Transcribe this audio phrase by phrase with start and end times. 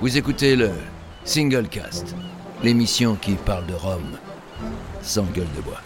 [0.00, 0.70] Vous écoutez le
[1.24, 2.14] Single Cast,
[2.62, 4.16] l'émission qui parle de Rome
[5.02, 5.80] sans gueule de bois.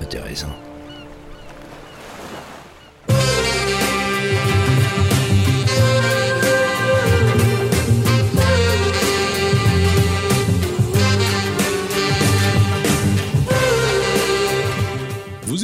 [0.00, 0.71] Intéressant.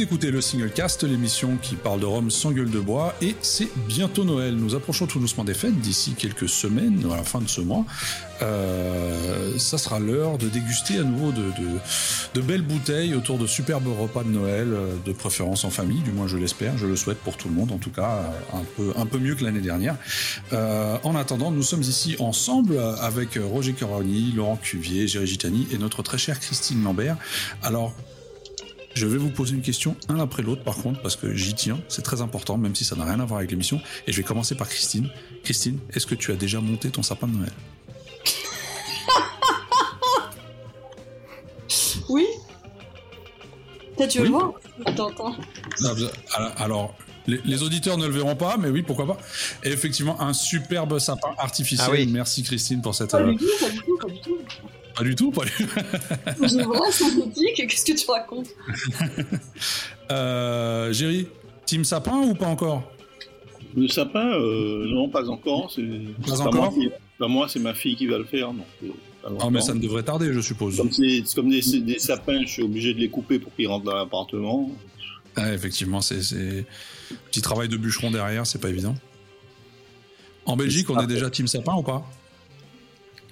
[0.09, 3.69] Écoutez le Single Cast, l'émission qui parle de Rome sans gueule de bois, et c'est
[3.87, 4.55] bientôt Noël.
[4.55, 7.85] Nous approchons tout doucement des fêtes, d'ici quelques semaines, à la fin de ce mois.
[8.41, 14.23] Euh, ça sera l'heure de déguster à nouveau de, belles bouteilles autour de superbes repas
[14.23, 17.37] de Noël, euh, de préférence en famille, du moins je l'espère, je le souhaite pour
[17.37, 19.95] tout le monde, en tout cas un peu, un peu mieux que l'année dernière.
[20.53, 25.77] Euh, en attendant, nous sommes ici ensemble avec Roger Coroni, Laurent Cuvier, Géry Gitani et
[25.77, 27.15] notre très chère Christine Lambert.
[27.61, 27.93] Alors,
[28.93, 31.79] je vais vous poser une question un après l'autre, par contre, parce que j'y tiens.
[31.87, 33.79] C'est très important, même si ça n'a rien à voir avec l'émission.
[34.07, 35.09] Et je vais commencer par Christine.
[35.43, 37.51] Christine, est-ce que tu as déjà monté ton sapin de Noël?
[42.09, 42.25] Oui.
[44.09, 44.29] Tu veux oui.
[44.31, 44.53] voir?
[44.95, 45.35] T'entends.
[46.57, 46.95] Alors,
[47.27, 49.17] les, les, auditeurs ne le verront pas, mais oui, pourquoi pas.
[49.63, 51.87] Et effectivement, un superbe sapin artificiel.
[51.87, 52.07] Ah oui.
[52.07, 53.11] Merci Christine pour cette.
[53.11, 54.37] Pas du tout, pas du tout, pas du tout.
[54.99, 55.65] Pas du tout, pas du tout.
[56.41, 58.49] J'ai vraiment synthétique, qu'est-ce que tu racontes
[60.11, 61.27] euh, Géry,
[61.65, 62.83] team sapin ou pas encore?
[63.77, 65.73] Le sapin, euh, non, pas encore.
[65.73, 66.73] Pas, pas encore moi,
[67.17, 68.51] Pas moi, c'est ma fille qui va le faire.
[68.51, 70.75] Donc, euh, ah, mais ça ne devrait tarder, je suppose.
[70.75, 73.85] Comme c'est comme des, des, sapins, je suis obligé de les couper pour qu'ils rentrent
[73.85, 74.69] dans l'appartement.
[75.37, 76.65] Ah, effectivement, c'est
[77.31, 78.95] petit travail de bûcheron derrière, c'est pas évident.
[80.45, 82.05] En Belgique, on est déjà team sapin ou pas?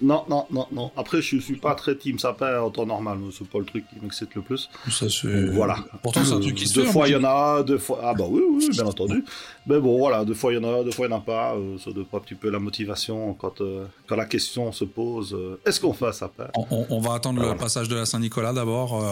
[0.01, 0.91] Non, non, non, non.
[0.95, 3.17] Après, je suis pas très team sapin en temps normal.
[3.31, 4.69] C'est pas le truc qui m'excite le plus.
[4.89, 5.47] Ça, c'est.
[5.47, 5.77] Voilà.
[6.03, 7.99] Pourtant, c'est un truc qui se Deux fait, fois, il y en a, deux fois.
[8.03, 9.23] Ah, bah oui, oui, bien entendu.
[9.65, 11.21] Mais bon, voilà, deux fois, il y en a, deux fois, il n'y en a
[11.21, 11.55] pas.
[11.55, 15.33] Euh, ça dépend un petit peu la motivation quand, euh, quand la question se pose
[15.33, 16.47] euh, est-ce qu'on fait un sapin?
[16.55, 17.53] On, on, on, va attendre voilà.
[17.53, 19.03] le passage de la Saint-Nicolas d'abord.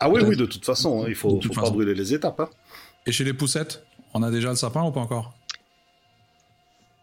[0.00, 1.02] Ah, oui, oui, de toute façon.
[1.02, 2.40] Hein, il faut, faut pas brûler les étapes.
[2.40, 2.50] Hein.
[3.06, 5.32] Et chez les poussettes, on a déjà le sapin ou pas encore?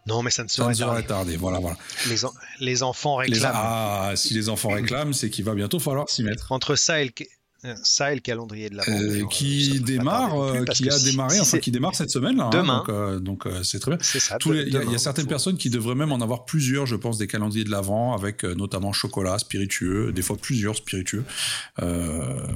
[0.07, 1.37] Non, mais ça ne ça serait, serait tardé.
[1.37, 1.77] Voilà, voilà.
[2.07, 2.33] Les, en...
[2.59, 3.39] les enfants réclament.
[3.39, 3.45] Les...
[3.53, 6.51] Ah, si les enfants réclament, c'est qu'il va bientôt falloir s'y mettre.
[6.51, 7.11] Entre ça et le,
[7.83, 11.59] ça et le calendrier de la euh, qui démarre, euh, qui a démarré, si enfin
[11.59, 12.49] qui démarre cette semaine là.
[12.51, 12.83] Demain.
[12.87, 13.99] Hein, donc euh, c'est très bien.
[14.45, 17.19] Il y, demain, y, a certaines personnes qui devraient même en avoir plusieurs, je pense,
[17.19, 21.23] des calendriers de l'avant avec euh, notamment chocolat, spiritueux, des fois plusieurs spiritueux,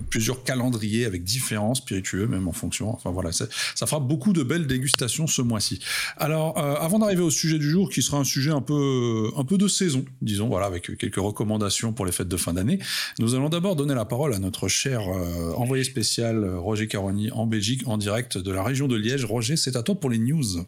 [0.10, 2.90] plusieurs calendriers avec différents spiritueux, même en fonction.
[2.90, 3.48] Enfin voilà, ça
[3.86, 5.80] fera beaucoup de belles dégustations ce mois-ci.
[6.18, 9.58] Alors avant d'arriver au sujet du jour, qui sera un sujet un peu un peu
[9.58, 12.80] de saison, disons, voilà, avec quelques recommandations pour les fêtes de fin d'année,
[13.20, 17.84] nous allons d'abord donner la parole à notre cher envoyé spécial Roger Caroni en Belgique,
[17.88, 19.26] en direct de la région de Liège.
[19.26, 20.66] Roger, c'est à toi pour les news.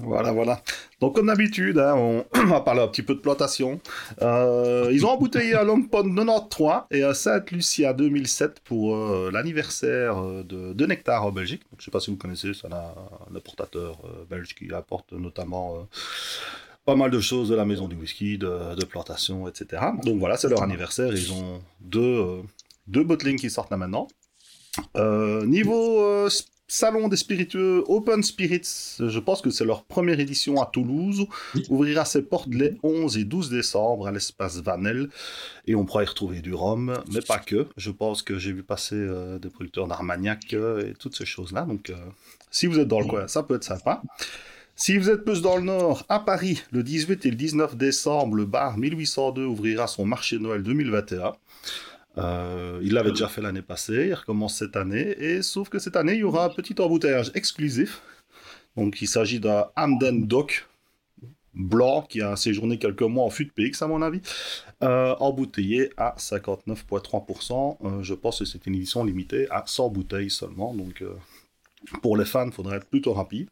[0.00, 0.62] Voilà, voilà.
[1.00, 2.24] Donc, comme d'habitude, hein, on...
[2.46, 3.80] va parler un petit peu de plantation.
[4.22, 9.30] Euh, ils ont embouteillé un Long Pond 93 et un Sainte Lucia 2007 pour euh,
[9.32, 11.62] l'anniversaire de, Nectar en Belgique.
[11.72, 15.76] Je ne sais pas si vous connaissez, c'est un, importateur euh, belge qui apporte notamment
[15.76, 15.80] euh,
[16.84, 19.82] pas mal de choses de la maison du whisky, de plantation, etc.
[20.04, 21.12] Donc voilà, c'est leur anniversaire.
[21.14, 22.42] Ils ont deux
[22.86, 24.08] deux bottlings qui sortent là maintenant.
[24.96, 26.28] Euh, niveau euh,
[26.66, 31.26] salon des spiritueux Open Spirits, je pense que c'est leur première édition à Toulouse,
[31.68, 35.10] ouvrira ses portes les 11 et 12 décembre à l'espace Vanel,
[35.66, 37.68] et on pourra y retrouver du rhum, mais pas que.
[37.76, 41.92] Je pense que j'ai vu passer euh, des producteurs d'Armagnac et toutes ces choses-là, donc
[42.50, 44.02] si vous êtes dans le coin, ça peut être sympa.
[44.76, 48.34] Si vous êtes plus dans le nord, à Paris, le 18 et le 19 décembre,
[48.34, 51.32] le bar 1802 ouvrira son marché Noël 2021.
[52.18, 55.96] Euh, il l'avait déjà fait l'année passée, il recommence cette année, et sauf que cette
[55.96, 58.02] année, il y aura un petit embouteillage exclusif.
[58.76, 60.68] Donc il s'agit d'un Hamden Doc
[61.54, 64.20] blanc qui a séjourné quelques mois en fût de PX à mon avis,
[64.82, 67.78] euh, embouteillé à 59,3%.
[67.84, 71.02] Euh, je pense que c'est une édition limitée à 100 bouteilles seulement, donc
[72.02, 73.48] pour les fans, il faudrait être plutôt rapide.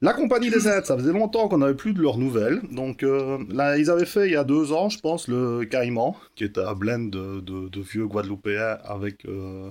[0.00, 2.60] La compagnie des aides, ça faisait longtemps qu'on n'avait plus de leurs nouvelles.
[2.70, 6.14] Donc euh, là, ils avaient fait il y a deux ans, je pense, le Caïman,
[6.36, 9.70] qui était un blend de, de, de vieux Guadeloupéens avec euh,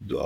[0.00, 0.16] de,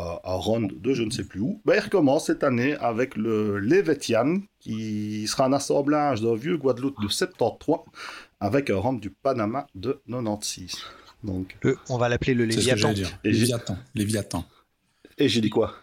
[0.79, 1.61] de je ne sais plus où.
[1.65, 7.03] Ben, ils recommencent cette année avec le Levetian, qui sera un assemblage d'un vieux Guadeloupe
[7.03, 7.79] de 73
[8.39, 10.77] avec un rhum du Panama de 96.
[11.25, 12.93] Donc, le, on va l'appeler le Léviathan.
[13.25, 13.77] Léviathan.
[13.95, 14.45] Léviathan.
[15.19, 15.75] Et j'ai dit quoi?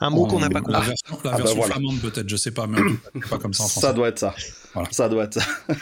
[0.00, 0.72] Un mot qu'on n'a pas compris.
[0.72, 1.74] La version, la version ah bah voilà.
[1.74, 2.78] flamande peut-être, je sais pas, mais
[3.30, 3.86] pas comme ça en français.
[3.86, 4.34] Ça doit être ça.
[4.74, 4.88] Voilà.
[4.92, 5.46] Ça doit être ça.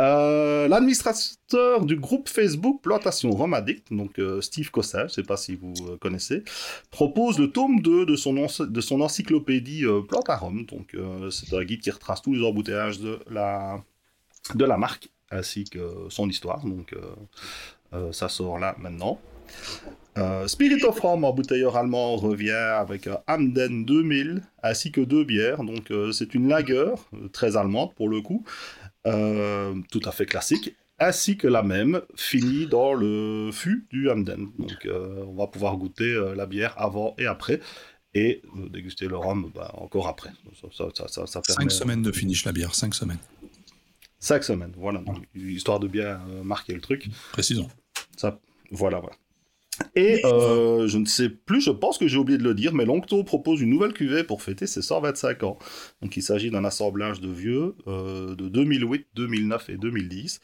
[0.00, 5.22] Euh, L'administrateur du groupe Facebook Plantation Rome Addict, donc euh, Steve Cossa, je ne sais
[5.22, 6.42] pas si vous euh, connaissez,
[6.90, 10.66] propose le tome 2 de son, de son encyclopédie euh, Plante à Rome.
[10.66, 13.80] Donc, euh, c'est un guide qui retrace tous les embouteillages de la,
[14.56, 16.64] de la marque ainsi que son histoire.
[16.64, 17.00] Donc, euh,
[17.94, 19.20] euh, ça sort là maintenant.
[20.18, 25.64] Euh, Spirit of Rome, embouteilleur allemand, revient avec un Hamden 2000 ainsi que deux bières.
[25.64, 26.74] Donc, euh, c'est une lager,
[27.14, 28.44] euh, très allemande pour le coup,
[29.06, 34.48] euh, tout à fait classique, ainsi que la même, finie dans le fût du Hamden.
[34.58, 37.60] Donc, euh, on va pouvoir goûter euh, la bière avant et après,
[38.14, 40.30] et euh, déguster le rhum bah, encore après.
[40.60, 43.18] Ça, ça, ça, ça, ça permet- Cinq semaines de finish la bière, cinq semaines.
[44.18, 45.00] Cinq semaines, voilà.
[45.00, 47.08] Donc, histoire de bien euh, marquer le truc.
[47.32, 47.68] Précisons.
[48.16, 48.38] Ça,
[48.70, 49.16] voilà, voilà.
[49.96, 52.84] Et euh, je ne sais plus, je pense que j'ai oublié de le dire, mais
[52.84, 55.58] Longto propose une nouvelle cuvée pour fêter ses 125 ans.
[56.02, 60.40] Donc il s'agit d'un assemblage de vieux euh, de 2008, 2009 et 2010.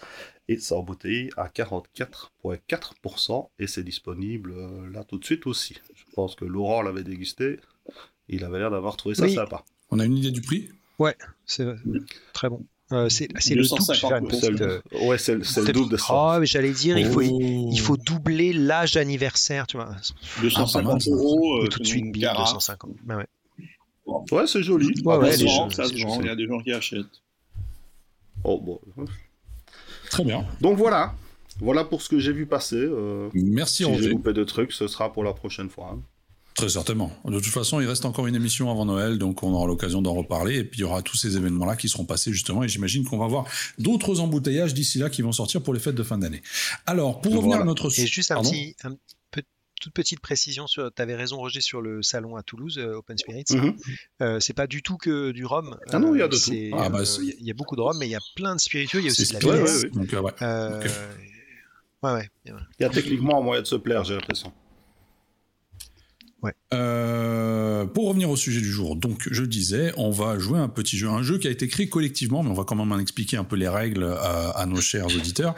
[0.49, 5.77] Et ça embouteille à 44,4% et c'est disponible euh, là tout de suite aussi.
[5.95, 7.59] Je pense que Laurent l'avait dégusté,
[8.29, 9.35] il avait l'air d'avoir trouvé ça Oui.
[9.35, 9.63] sympa.
[9.91, 10.71] On a une idée du prix?
[11.45, 11.67] C'est
[12.33, 12.65] très bon.
[12.91, 13.83] Euh, c'est c'est le double.
[13.87, 16.07] je vais faire une 250, C'est ouais, c'est le, double de ça.
[16.11, 17.69] Oh, mais j'allais dire, il faut, Oh.
[17.71, 19.95] il faut doubler l'âge anniversaire, tu vois.
[20.41, 21.11] 250 ça.
[21.11, 21.59] euros.
[21.65, 22.55] Euh, tout de c'est suite, carafe.
[22.55, 22.93] 250.
[23.07, 23.27] Ouais, ouais.
[24.33, 24.87] Ouais, c'est joli.
[25.05, 26.31] Ouais, Ah, ouais, ça les se vend, gens- ça se les vend, gens- il y
[26.31, 27.05] a des gens qui achètent.
[28.45, 28.81] Oh, bon.
[30.11, 30.47] Très bien.
[30.63, 31.15] Donc voilà.
[31.61, 32.77] Voilà pour ce que j'ai vu passer.
[32.77, 35.91] euh, Merci si j'ai loupé de trucs, ce sera pour la prochaine fois.
[35.95, 36.01] hein.
[36.59, 37.11] Très certainement.
[37.25, 40.13] De toute façon, il reste encore une émission avant Noël, donc on aura l'occasion d'en
[40.15, 40.57] reparler.
[40.59, 42.63] Et puis il y aura tous ces événements-là qui seront passés justement.
[42.65, 43.47] Et j'imagine qu'on va voir
[43.79, 46.43] d'autres embouteillages d'ici là qui vont sortir pour les fêtes de fin d'année.
[46.87, 47.63] Alors, pour revenir Voilà.
[47.63, 48.07] à notre Et sujet.
[48.09, 48.95] juste un petit, un
[49.31, 49.43] pe-
[49.81, 53.17] toute petite précision sur, tu avais raison Roger sur le salon à Toulouse, euh, Open
[53.17, 53.45] Spirits.
[53.51, 53.77] Mhm.
[54.23, 55.79] Euh, c'est pas du tout que du rhum.
[55.93, 56.77] Ah non, il y a de c'est, tout.
[56.79, 58.99] Ah, bah, euh, y a- beaucoup de rhum, mais il y a plein de spiritueux.
[58.99, 59.65] Il y a aussi de la Ouais, bière.
[59.77, 59.91] ouais, ouais.
[59.91, 60.33] Donc, euh, ouais.
[60.43, 60.91] Euh, Ok.
[62.03, 62.29] Ouais, ouais.
[62.45, 62.57] bien.
[62.79, 64.53] Il y a techniquement un moyen de se plaire, j'ai l'impression.
[66.75, 70.97] Euh, pour revenir au sujet du jour, donc je disais, on va jouer un petit
[70.97, 73.37] jeu, un jeu qui a été créé collectivement, mais on va quand même en expliquer
[73.37, 75.55] un peu les règles à, nos chers auditeurs.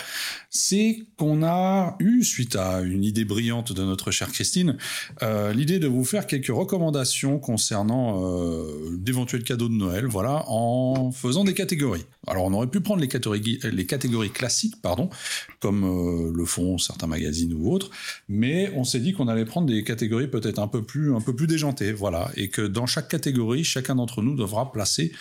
[0.50, 4.76] C'est qu'on a eu, suite à une idée brillante de notre chère Christine,
[5.22, 11.10] euh, l'idée de vous faire quelques recommandations concernant euh, d'éventuels cadeaux de Noël, voilà, en
[11.12, 12.06] faisant des catégories.
[12.26, 15.10] Alors on aurait pu prendre les catégories, les catégories classiques, pardon,
[15.58, 17.90] comme le font certains magazines ou autres,
[18.28, 21.92] mais on s'est dit qu'on allait prendre des catégories peut-être un un peu plus déjantées,
[21.92, 25.12] voilà, et que dans chaque catégorie, chacun d'entre nous devra placer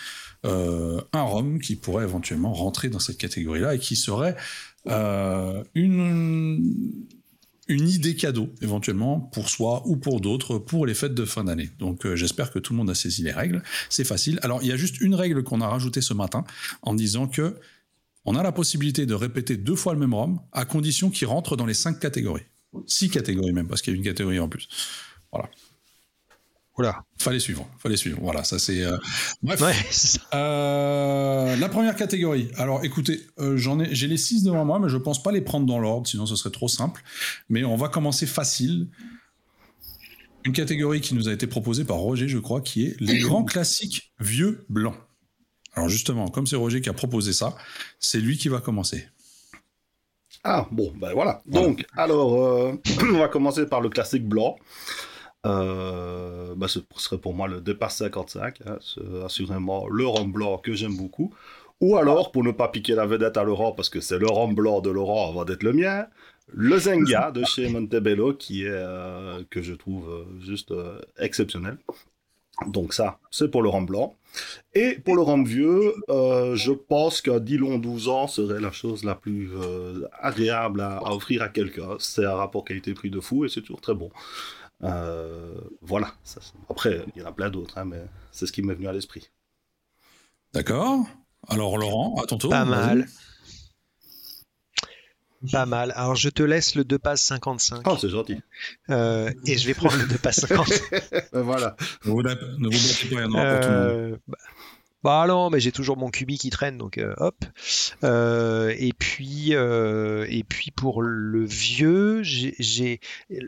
[0.46, 4.36] euh, un rhum qui pourrait éventuellement rentrer dans cette catégorie-là et qui serait
[4.86, 7.04] euh, une
[7.68, 11.70] une idée cadeau éventuellement pour soi ou pour d'autres pour les fêtes de fin d'année.
[11.78, 13.62] Donc euh, j'espère que tout le monde a saisi les règles.
[13.90, 14.40] C'est facile.
[14.42, 16.44] Alors il y a juste une règle qu'on a rajoutée ce matin
[16.82, 17.56] en disant que
[18.24, 21.56] on a la possibilité de répéter deux fois le même rhum à condition qu'il rentre
[21.56, 22.44] dans les cinq catégories.
[22.86, 24.68] Six catégories même, parce qu'il y a une catégorie en plus.
[26.78, 27.02] Oula.
[27.18, 28.18] Fallait suivre, fallait suivre.
[28.22, 28.82] Voilà, ça c'est.
[28.82, 28.96] euh,
[29.42, 29.60] Bref.
[29.60, 30.20] Ouais, c'est ça.
[30.34, 32.50] Euh, la première catégorie.
[32.56, 35.42] Alors écoutez, euh, j'en ai, j'ai les six devant moi, mais je pense pas les
[35.42, 37.02] prendre dans l'ordre, sinon ce serait trop simple.
[37.50, 38.88] Mais on va commencer facile.
[40.44, 43.44] Une catégorie qui nous a été proposée par Roger, je crois, qui est les grands
[43.44, 44.96] classiques vieux blancs.
[45.74, 47.54] Alors justement, comme c'est Roger qui a proposé ça,
[47.98, 49.06] c'est lui qui va commencer.
[50.44, 51.42] Ah, bon, ben voilà.
[51.44, 51.66] Voilà.
[51.66, 52.72] Donc, alors, euh,
[53.02, 54.56] on va commencer par le classique blanc.
[55.46, 58.58] Euh, bah, ce serait pour moi le Dépasse 55.
[58.66, 58.78] hein.
[58.80, 61.32] C'est assurément le rhum blanc que j'aime beaucoup.
[61.80, 64.54] Ou alors, pour ne pas piquer la vedette à Laurent, parce que c'est le rhum
[64.54, 66.06] blanc de Laurent avant d'être le mien,
[66.52, 70.74] le Zenga de chez Montebello, qui est, euh, que je trouve euh, juste
[71.18, 71.78] exceptionnel.
[72.66, 74.14] Donc ça, c'est pour le rhum blanc.
[74.74, 79.14] Et pour le rhum vieux, je pense qu'un Dillon 12 ans serait la chose la
[79.14, 79.50] plus
[80.20, 81.96] agréable à, à offrir à quelqu'un.
[81.98, 84.10] C'est un rapport qualité-prix de fou et c'est toujours très bon.
[84.82, 86.14] Euh, voilà.
[86.24, 88.88] Ça, après, il y en a plein d'autres, hein, mais c'est ce qui m'est venu
[88.88, 89.30] à l'esprit.
[90.52, 91.04] D'accord
[91.48, 92.50] Alors Laurent, à ton tour.
[92.50, 93.06] Pas mal.
[95.52, 95.92] Pas mal.
[95.96, 98.42] Alors je te laisse le 2 passes 55 Ah, c'est gentil.
[98.90, 100.68] euh, et je vais prendre le 2 passes 50.
[100.92, 101.76] Euh, voilà.
[102.04, 103.88] Ne vous, ne vous battez pas, il y en aura pour tout le monde.
[103.88, 104.38] Euh, bah,
[105.02, 107.36] bah non, mais j'ai toujours mon cubi qui traîne, donc euh, hop.
[108.04, 113.00] Euh, et puis euh, et puis pour le vieux, j'ai j'ai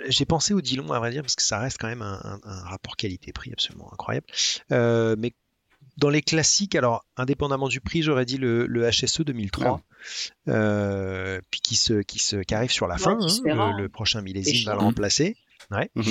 [0.08, 2.40] j'ai pensé au Dillon à vrai dire parce que ça reste quand même un, un-
[2.48, 4.26] un rapport qualité-prix absolument incroyable.
[4.70, 5.32] Euh, mais
[5.98, 9.82] dans les classiques, alors indépendamment du prix, j'aurais dit le, le HSE 2003,
[10.48, 13.18] euh, puis qui se qui se qui arrive sur la Ouais, fin.
[13.20, 13.36] hein,
[13.76, 15.36] le, le prochain millésime va le remplacer.
[15.70, 15.90] Ouais.
[15.94, 16.04] Mhm.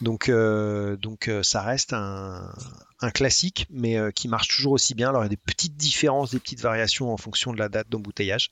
[0.00, 2.50] Donc, euh, donc euh, ça reste un,
[3.00, 5.08] un classique, mais euh, qui marche toujours aussi bien.
[5.08, 7.88] Alors il y a des petites différences, des petites variations en fonction de la date
[7.88, 8.50] d'embouteillage,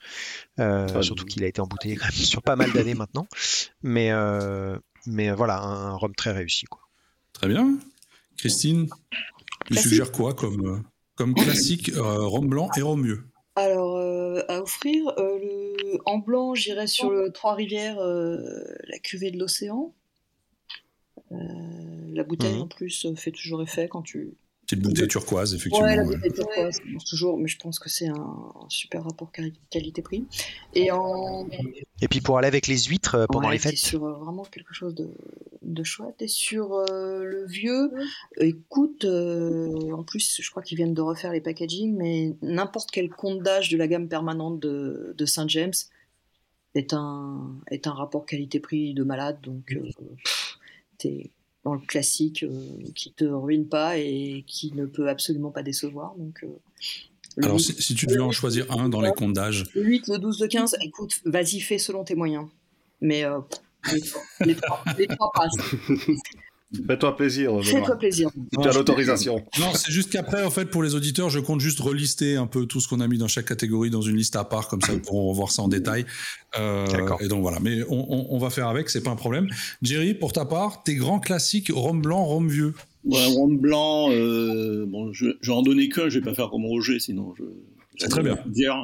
[0.58, 3.26] euh, surtout qu'il a été embouteillé quand même sur pas mal d'années maintenant.
[3.82, 6.66] Mais, euh, mais voilà, un, rhum très réussi.
[6.66, 6.80] Quoi.
[7.32, 7.78] Très bien.
[8.36, 8.88] Christine,
[9.66, 13.24] tu suggères quoi comme, comme classique rhum blanc et rhum vieux
[13.56, 13.98] alors,
[14.48, 15.98] à offrir, le...
[16.06, 19.92] en blanc, j'irais sur le Trois-Rivières, la cuvée de l'océan.
[21.32, 21.36] Euh,
[22.14, 22.62] la bouteille Mhm.
[22.62, 24.34] en plus euh, fait toujours effet quand tu.
[24.66, 25.86] Petite bouteille turquoise, effectivement.
[25.86, 26.14] Ouais, la ouais.
[26.16, 30.26] bouteille turquoise, marche toujours, mais je pense que c'est un, super rapport quali- qualité-prix.
[30.74, 31.48] Et en.
[32.02, 33.78] Et puis pour aller avec les huîtres euh, pendant Ouais, les t'es fêtes.
[33.78, 35.10] sur vraiment quelque chose de,
[35.62, 36.20] de chouette.
[36.20, 37.90] Et sur euh, le vieux,
[38.40, 43.08] écoute, euh, en plus, je crois qu'ils viennent de refaire les packaging, mais n'importe quel
[43.08, 45.72] compte d'âge de la gamme permanente de, de Saint James
[46.74, 49.38] est un, est un rapport qualité-prix de malade.
[49.42, 49.80] Donc, euh,
[50.24, 50.57] pff,
[50.98, 51.30] t'es
[51.64, 52.50] dans le classique euh,
[52.94, 56.14] qui te ruine pas et qui ne peut absolument pas décevoir.
[56.16, 59.64] Donc, euh, Alors, 8, si, si tu devais en choisir un dans les comptes d'âge,
[59.74, 62.46] le 8, le 12, le 15, écoute, vas-y, fais selon tes moyens.
[63.00, 63.38] Mais euh,
[63.92, 64.00] les,
[64.46, 65.74] les trois, les trois passent.
[66.86, 67.52] Fais-toi plaisir.
[67.62, 68.30] Fais-toi plaisir.
[68.52, 69.36] Tu as l'autorisation.
[69.58, 72.66] Non, c'est juste qu'après, en fait, pour les auditeurs, je compte juste relister un peu
[72.66, 74.92] tout ce qu'on a mis dans chaque catégorie dans une liste à part, comme ça
[74.92, 76.04] ils pourront voir ça en détail.
[76.58, 77.22] Euh, D'accord.
[77.22, 79.48] et donc voilà, mais on, on- on va faire avec, c'est pas un problème.
[79.80, 82.74] Jerry, pour ta part, tes grands classiques rhum blanc, rhum vieux?
[83.04, 86.50] Ouais, rhum blanc, euh, bon, je, je vais en donner qu'un, je vais pas faire
[86.50, 87.44] comme Roger, sinon je.
[88.00, 88.38] C'est très bien.
[88.46, 88.76] Dire.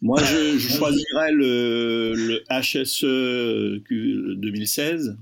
[0.00, 5.16] Moi, je, je choisirais le, le HSE Q- 2016.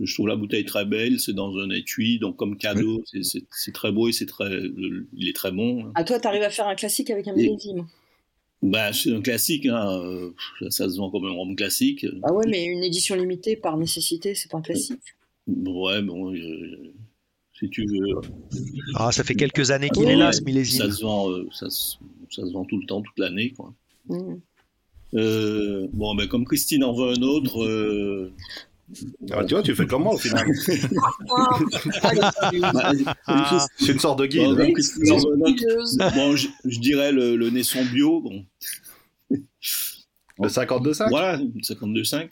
[0.00, 3.44] Je trouve la bouteille très belle, c'est dans un étui, donc comme cadeau, c'est- c'est
[3.52, 4.50] c'est très beau et c'est très,
[5.16, 5.92] il est très bon.
[5.94, 7.86] À toi, t'arrives à faire un classique avec un millésime.
[8.62, 10.32] Bah, c'est un classique, hein,
[10.70, 12.06] ça se vend comme un rhum classique.
[12.22, 14.98] Ah ouais, mais une édition limitée par nécessité, c'est pas un classique.
[15.46, 16.92] Ouais, bon, euh,
[17.58, 18.20] si tu veux,
[18.94, 20.90] Ah, ça fait quelques années qu'il Ouais, est là, ce ça millésime.
[20.90, 21.96] se vend, euh, ça, se,
[22.30, 23.72] ça se vend tout le temps, toute l'année, quoi.
[24.08, 24.34] Mm.
[25.14, 28.32] Euh, bon, ben, comme Christine en veut un autre, euh,
[29.32, 30.46] Ah, tu vois, tu fais comme moi au final.
[33.26, 34.42] Ah, C'est une sorte de guide.
[36.14, 36.36] bon, hein.
[36.36, 38.44] je, je dirais le, le Naisson bio, bon,
[39.30, 42.28] Le 52,5 voilà, 52,5.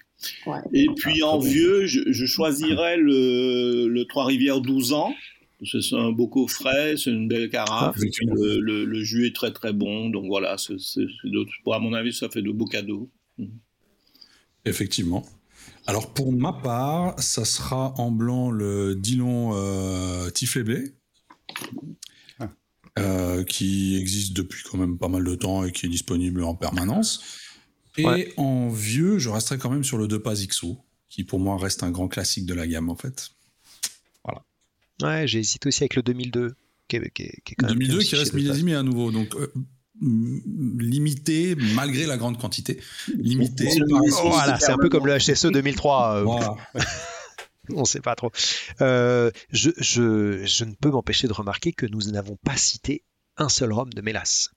[0.47, 0.59] Ouais.
[0.73, 5.13] Et puis en vieux, je, je choisirais le, le Trois-Rivières 12 ans.
[5.65, 7.97] C'est un beau coffret, c'est une belle carafe.
[7.97, 8.05] Ah,
[8.35, 12.29] le, le- le jus est très très bon, donc voilà, c'est, à mon avis, ça
[12.29, 13.09] fait de beaux cadeaux.
[14.65, 15.25] Effectivement.
[15.87, 20.95] Alors pour ma part, ça sera en blanc le Dillon euh, Tiflé Blé,
[22.39, 22.49] Ah.
[22.99, 26.55] euh, qui existe depuis quand même pas mal de temps et qui est disponible en
[26.55, 27.23] permanence.
[27.99, 28.33] Et Ouais.
[28.37, 31.83] en vieux, je resterai quand même sur le Deux Pas XO, qui pour moi reste
[31.83, 33.31] un grand classique de la gamme en fait.
[35.03, 36.55] ouais, j'ai hésité aussi avec le 2002,
[36.87, 39.11] qui est, qui est- qui est quand même 2002 bien qui reste millésimé à nouveau,
[39.11, 39.53] donc euh,
[40.01, 42.81] limité malgré la grande quantité.
[43.17, 43.69] Limité.
[44.23, 46.17] Voilà, c'est un peu comme le HSE 2003.
[46.17, 46.57] euh, Voilà.
[47.75, 48.31] On sait pas trop.
[48.81, 53.05] Euh, je, je, je ne peux m'empêcher de remarquer que nous n'avons pas cité
[53.37, 54.51] un seul rhum de Mélas.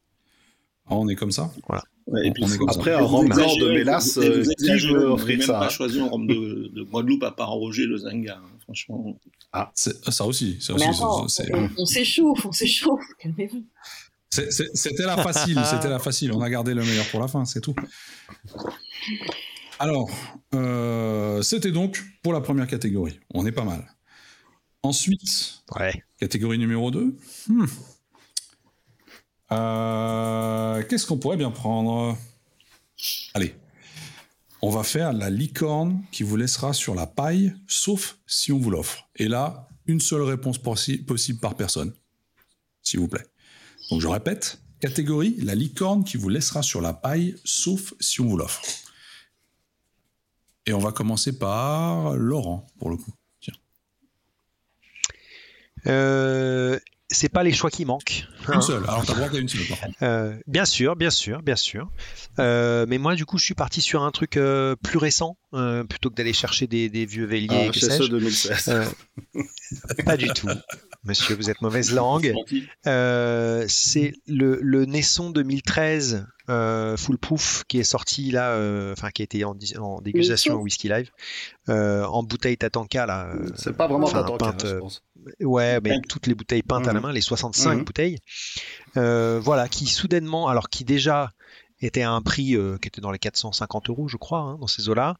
[0.87, 1.51] Ah, on est comme ça?
[1.69, 2.57] Ouais, et puis, On ça.
[2.67, 5.99] Après, un rhum blanc de vous- euh, vous qui veut offrir même ça pas choisi
[5.99, 9.19] un rhum de, de Guadeloupe à part Roger le Zinga, hein, franchement.
[9.75, 10.57] C'est- Ça aussi.
[10.59, 10.85] ça aussi,
[11.77, 13.65] on s'échauffe, on s'échauffe, calmez-vous.
[14.73, 16.31] C'était la facile, c'était la facile.
[16.33, 17.75] On a gardé le meilleur pour la fin, c'est tout.
[19.79, 20.09] Alors,
[20.53, 23.19] euh, c'était donc pour la première catégorie.
[23.33, 23.85] On est pas mal.
[24.83, 26.03] Ensuite, Ouais.
[26.19, 27.15] catégorie numéro 2.
[30.89, 32.17] Qu'est-ce qu'on pourrait bien prendre?
[33.33, 33.55] Allez,
[34.61, 38.69] on va faire la licorne qui vous laissera sur la paille, sauf si on vous
[38.71, 39.09] l'offre.
[39.15, 41.93] Et là, une seule réponse possi- possible par personne,
[42.81, 43.25] s'il vous plaît.
[43.91, 48.25] Donc je répète, catégorie, la licorne qui vous laissera sur la paille, sauf si on
[48.25, 48.61] vous l'offre.
[50.65, 53.13] Et on va commencer par Laurent, pour le coup.
[53.39, 53.53] Tiens.
[55.85, 58.25] Euh, c'est pas les choix qui manquent.
[58.51, 58.83] Une seule.
[58.87, 59.97] Alors t'as droit qu'à une seule, par contre.
[60.01, 61.91] Euh, bien sûr, bien sûr, bien sûr.
[62.39, 65.83] Euh, mais moi, du coup, je suis parti sur un truc euh, plus récent, euh,
[65.83, 67.67] plutôt que d'aller chercher des, des vieux Véliers.
[67.67, 68.03] Ah, que sais-je.
[68.03, 68.69] ceux 2016.
[68.69, 68.85] Euh,
[70.05, 70.47] pas du tout.
[71.05, 72.33] Monsieur, vous êtes mauvaise langue.
[72.87, 79.09] Euh, c'est le, le Naisson 2013 euh, Full Proof qui est sorti là, euh, enfin
[79.11, 79.55] qui a été en,
[80.01, 81.09] dégustation au Whisky Live,
[81.69, 83.27] euh, en bouteille Tatanka là.
[83.27, 85.01] euh, C'est pas vraiment enfin, ta peinte, je pense.
[85.41, 87.05] Ouais, mais toutes les bouteilles peintes à la Mhm.
[87.07, 87.83] main, les 65 Mhm.
[87.83, 88.19] bouteilles,
[88.97, 91.31] euh, voilà, qui soudainement, alors qui déjà
[91.81, 94.67] était à un prix euh, qui était dans les 450 euros, je crois, hein, dans
[94.67, 95.17] ces eaux-là.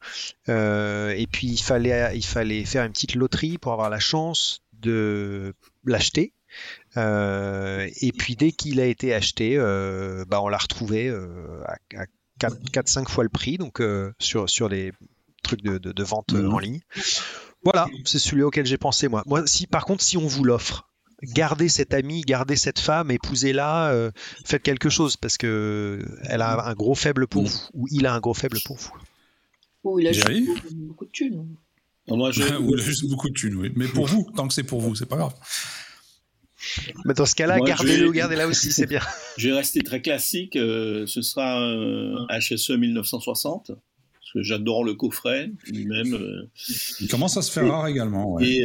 [0.48, 4.62] Euh, et puis il fallait, il fallait faire une petite loterie pour avoir la chance
[4.74, 5.54] de
[5.92, 6.34] l'acheter.
[6.96, 9.58] et puis dès qu'il a été acheté,
[10.28, 11.10] bah, on l'a retrouvé
[11.66, 12.06] à,
[12.40, 13.82] 4-5 fois le prix, donc
[14.20, 14.92] sur, sur les
[15.44, 16.54] trucs de, de, vente mhm.
[16.54, 16.82] en ligne.
[17.64, 19.24] Voilà, c'est celui auquel j'ai pensé moi.
[19.26, 20.88] Moi, si par contre, si on vous l'offre,
[21.24, 24.12] gardez cette amie, gardez cette femme, épousez-la, euh,
[24.46, 28.14] faites quelque chose parce que elle a un gros faible pour vous ou il a
[28.14, 28.94] un gros faible pour vous.
[29.84, 31.56] Ou il a juste beaucoup de thunes.
[32.08, 33.72] Moi, Ou il a juste beaucoup de thunes, oui.
[33.76, 35.34] Mais pour vous, tant que c'est pour vous, c'est pas grave.
[37.06, 39.02] Mais dans ce cas-là, gardez-le, gardez-la aussi, c'est bien.
[39.38, 40.56] Je vais rester très classique.
[40.56, 46.14] Euh, ce sera un HSE 1960 parce que j'adore le coffret lui-même.
[46.16, 46.50] Euh.
[47.00, 48.40] il commence à se faire rare également.
[48.40, 48.64] Et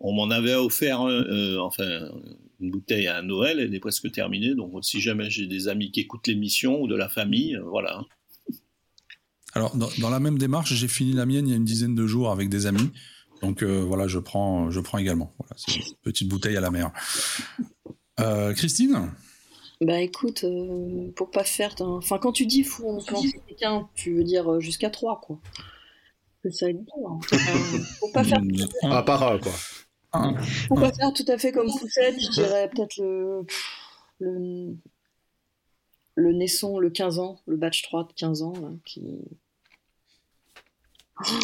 [0.00, 2.08] on m'en avait offert euh, enfin
[2.60, 4.54] une bouteille à Noël, elle est presque terminée.
[4.54, 8.02] Donc si jamais j'ai des amis qui écoutent l'émission ou de la famille, euh, voilà.
[9.54, 12.06] Alors dans, la même démarche, j'ai fini la mienne il y a une dizaine de
[12.06, 12.90] jours avec des amis.
[13.42, 15.32] Donc euh, voilà, je prends, je prends également.
[15.38, 16.92] Voilà, c'est une petite bouteille à la mer.
[18.54, 19.10] Christine?
[19.80, 20.44] Bah écoute,
[21.16, 21.74] pour pas faire.
[21.80, 25.40] Enfin, quand tu dis faut planter quelqu'un, tu veux dire jusqu'à 3, quoi.
[26.50, 27.08] Ça va être bon.
[27.08, 27.18] Hein.
[27.98, 28.40] faut pas faire.
[28.82, 29.52] À part quoi.
[30.70, 33.46] On va faire tout à fait comme Poussette, je dirais peut-être le,
[34.18, 34.76] le,
[36.14, 38.54] le Naisson, le 15 ans, le batch 3 de 15 ans,
[38.84, 39.02] qui.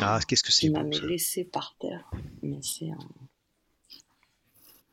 [0.01, 2.11] Ah, qu'est-ce que c'est Qui m'a laissé par terre.
[2.43, 2.99] Mais c'est un.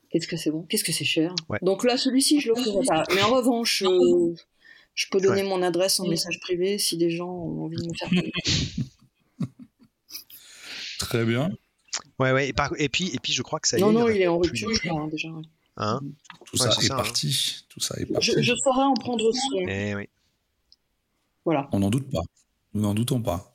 [0.09, 0.63] Qu'est-ce que c'est bon?
[0.63, 1.33] Qu'est-ce que c'est cher?
[1.61, 3.03] Donc là, celui-ci, je l'offrirai pas.
[3.15, 4.35] Mais en revanche, euh,
[4.93, 7.93] je peux donner mon adresse en message privé si des gens ont envie de me
[7.93, 8.09] faire.
[10.99, 11.51] Très bien.
[12.19, 12.53] Ouais, ouais.
[12.77, 13.83] Et, puis, et puis, je crois que ça y est.
[13.83, 15.29] Non, non, il est en rupture, je crois, hein, déjà.
[15.77, 15.99] Hein?
[16.45, 17.65] Tout, ça est, parti.
[17.69, 18.31] Tout ça est parti.
[18.31, 19.67] Je, je saurais en prendre soin.
[19.67, 20.07] Eh, oui.
[21.43, 21.67] Voilà.
[21.71, 22.21] On n'en doute pas.
[22.73, 23.52] Nous n'en doutons pas.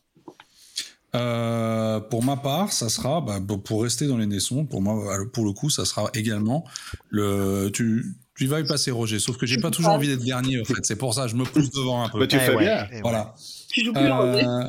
[1.15, 5.45] Euh, pour ma part, ça sera, bah, pour rester dans les naissons, pour moi, pour
[5.45, 6.65] le coup, ça sera également
[7.09, 7.71] le.
[7.73, 10.65] Tu, tu vas y passer, Roger, sauf que j'ai pas toujours envie d'être dernier, en
[10.65, 10.85] fait.
[10.85, 12.21] C'est pour ça, je me pousse devant un peu.
[12.21, 12.87] Mais tu fais bien.
[13.03, 13.35] Voilà.
[13.71, 14.65] Tu joues plus euh,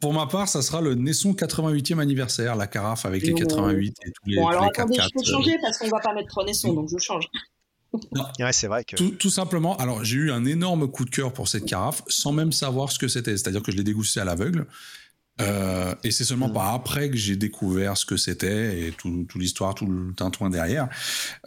[0.00, 4.10] pour, ma part, ça sera le Naisson 88e anniversaire, la carafe avec les 88 et
[4.10, 6.72] tous les Bon, alors attendez, je peux changer parce qu'on va pas mettre trois Naisson,
[6.72, 7.28] donc je change.
[7.92, 8.96] Ouais, c'est vrai que.
[8.96, 12.50] Tout, simplement, alors j'ai eu un énorme coup de cœur pour cette carafe sans même
[12.50, 13.36] savoir ce que c'était.
[13.36, 14.66] C'est-à-dire que je l'ai dégusté à l'aveugle.
[15.40, 16.54] Euh, et c'est seulement mm.
[16.54, 20.88] pas après que j'ai découvert ce que c'était et tout, l'histoire, tout le tintouin derrière,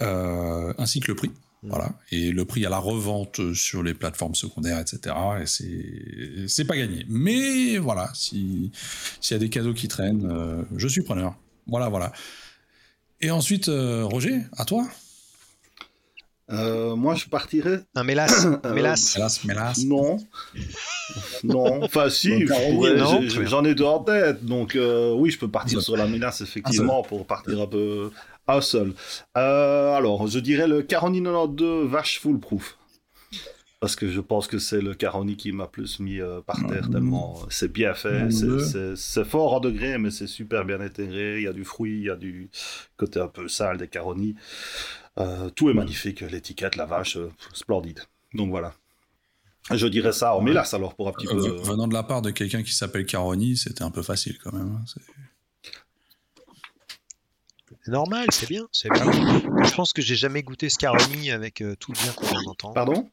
[0.01, 1.29] euh, ainsi que le prix.
[1.63, 1.69] Mm.
[1.69, 1.91] Voilà.
[2.11, 5.15] Et le prix à la revente sur les plateformes secondaires, etc.
[5.41, 7.05] Et c'est, c'est pas gagné.
[7.09, 8.71] Mais voilà, si,
[9.21, 11.35] s'il y a des cadeaux qui traînent, euh, je suis preneur.
[11.67, 12.11] Voilà, voilà.
[13.21, 14.87] Et ensuite, Roger, à toi.
[16.51, 17.81] Euh, moi, je partirais.
[17.95, 18.47] Un mélas.
[18.73, 19.17] mélas.
[19.45, 20.17] mélas, Non.
[21.43, 21.83] non.
[21.83, 22.45] Enfin, si,
[23.45, 24.45] j'en ai deux en tête.
[24.45, 24.77] Donc,
[25.15, 28.11] oui, je peux partir sur la mélasse, effectivement, pour partir un peu,
[28.47, 28.93] un seul.
[29.37, 32.77] Euh, alors, je dirais le Caroni 92 vache foolproof.
[33.79, 36.89] Parce que je pense que c'est le Caroni qui m'a plus mis euh, par terre,
[36.89, 38.29] tellement euh, c'est bien fait.
[38.95, 41.37] C'est fort en degré, mais c'est super bien intégré.
[41.37, 42.49] Il y a du fruit, il y a du
[42.97, 44.35] côté un peu sale des Caroni.
[45.55, 46.21] tout est magnifique.
[46.21, 47.17] L'étiquette, la vache,
[47.53, 48.01] splendide.
[48.33, 48.73] Donc voilà.
[49.71, 51.39] Je dirais ça en mélasse alors pour un petit peu.
[51.63, 54.79] Venant de la part de quelqu'un qui s'appelle Caroni, c'était un peu facile quand même.
[54.79, 54.83] Hein,
[57.85, 59.05] c'est normal, c'est bien, c'est bien.
[59.11, 62.73] je pense que j'ai jamais goûté ce Caroni avec euh, tout le bien qu'on d'entendre.
[62.73, 63.09] Pardon?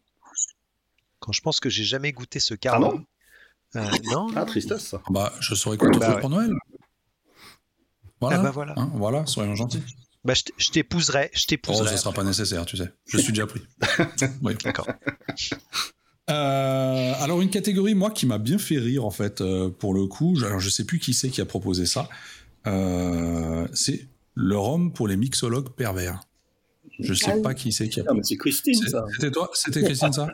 [1.22, 3.06] Quand je pense que j'ai jamais goûté ce Caroni.
[3.74, 5.00] Ah non, euh, Ah, tristesse ça.
[5.08, 6.52] Bah, je saurais quoi bah, pour Noël.
[8.20, 8.74] Voilà, ah bah voilà.
[8.76, 9.82] Hein, voilà, soyons gentils.
[10.24, 11.87] Bah, je t'épouserai, je t'épouserai.
[11.87, 12.92] Oh, ça sera pas nécessaire, tu sais.
[13.06, 13.62] Je suis déjà pris.
[14.42, 14.54] oui.
[14.64, 14.88] D'accord.
[16.30, 19.42] Euh, alors une catégorie moi qui m'a bien fait rire en fait
[19.78, 20.37] pour le coup.
[20.44, 22.08] Alors je sais plus qui c'est qui a proposé ça.
[22.64, 26.20] c'est le rhum pour les mixologues pervers.
[26.98, 28.05] Je sais ah pas qui c'est qui a.
[28.05, 29.05] Non, mais c'est Christine, ça.
[29.14, 30.28] C'était toi C'était Christine, ça?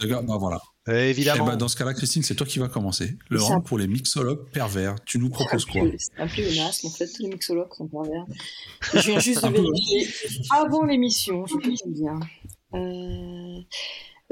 [0.00, 0.60] D'accord, bah voilà.
[0.88, 1.44] Euh, évidemment.
[1.46, 3.16] Eh ben, dans ce cas-là, Christine, c'est toi qui vas commencer.
[3.28, 4.96] Le rhum pour les mixologues pervers.
[5.04, 5.82] Tu nous proposes quoi?
[5.98, 7.06] C'est un pléonasme, en fait.
[7.06, 8.24] Tous les mixologues sont pervers.
[8.94, 10.08] Je viens juste de vérifier.
[10.50, 12.20] Avant l'émission, je me bien.
[12.74, 13.60] Euh,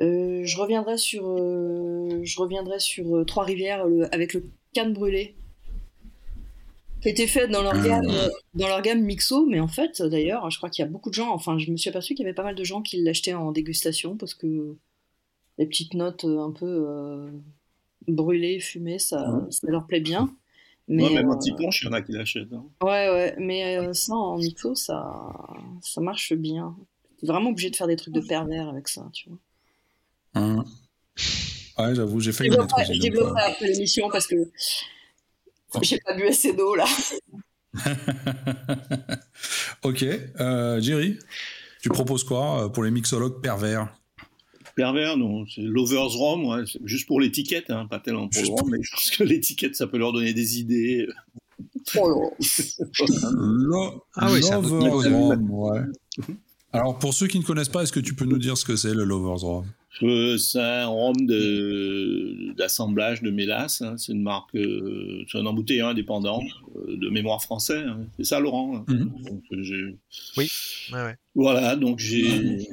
[0.01, 5.37] euh, je reviendrai sur, je reviendrai sur Trois-Rivières avec le canne brûlé
[7.01, 7.87] qui était fait dans leur ah.
[7.87, 8.11] gamme,
[8.55, 11.15] dans leur gamme mixo, mais en fait, d'ailleurs, je crois qu'il y a beaucoup de
[11.15, 13.35] gens, enfin, je me suis aperçu qu'il y avait pas mal de gens qui l'achetaient
[13.35, 14.77] en dégustation parce que
[15.59, 17.31] les petites notes un peu euh,
[18.07, 20.35] brûlées, fumées, ça, ça, leur plaît bien.
[20.91, 22.53] Mais, même un petit punch, il y en a qui l'achètent.
[22.53, 22.65] Hein.
[22.83, 25.35] Ouais, ouais, mais euh, ça, en mixo, ça,
[25.83, 26.75] ça marche bien.
[27.19, 29.39] T'es vraiment obligé de faire des trucs de pervers avec ça, tu vois.
[30.35, 30.65] Hein.
[31.79, 34.37] Ouais, j'avoue, j'ai failli Je développerai après l'émission parce que
[35.83, 36.87] j'ai pas bu assez d'eau là.
[39.83, 40.03] ok,
[40.41, 41.19] euh, Jerry,
[41.83, 43.95] tu proposes quoi euh, pour les mixologues pervers?
[44.75, 48.71] Pervers, non, c'est Lovers Rom, ouais, juste pour l'étiquette, hein, pas tellement pour le rhum,
[48.71, 51.09] mais je pense que l'étiquette, ça peut leur donner des idées.
[51.97, 52.33] Oh
[53.37, 55.81] Lo- Ah oui, c'est un autre niveau, Lovers Rom, ouais.
[56.73, 58.77] Alors, pour ceux qui ne connaissent pas, est-ce que tu peux nous dire ce que
[58.77, 59.67] c'est le Lovers Rom
[60.01, 63.83] c'est un rhum de- d'assemblage de, mélasse.
[63.83, 63.97] hein.
[63.97, 66.43] C'est une marque, euh, c'est un embouteilleur indépendant
[66.77, 67.79] euh, de mémoire français.
[67.79, 68.07] hein.
[68.17, 68.85] C'est ça, Laurent hein.
[68.89, 69.23] Mhm.
[69.25, 69.97] Donc, euh,
[70.37, 70.47] Ouais,
[70.93, 71.17] ouais.
[71.35, 72.69] Voilà, donc j'ai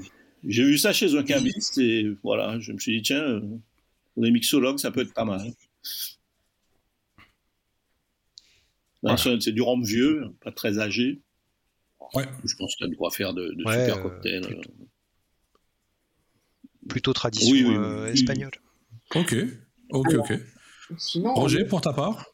[0.47, 3.41] j'ai vu ça chez un caviste et voilà, je me suis dit tiens,
[4.13, 5.41] pour les mixologues, ça peut être pas mal.
[9.01, 9.17] Voilà.
[9.17, 11.19] C'est du rhum vieux, pas très âgé.
[12.13, 12.25] Ouais.
[12.43, 14.41] Je pense qu'il y a de quoi faire de, de Ouais, super cocktails.
[14.45, 14.71] plutôt.
[16.89, 18.11] Plutôt tradition Oui, oui, euh, oui.
[18.11, 18.51] espagnole.
[19.15, 19.35] Ok,
[19.91, 20.39] ok, Alors, ok.
[20.97, 22.25] Sinon, Roger, pour ta part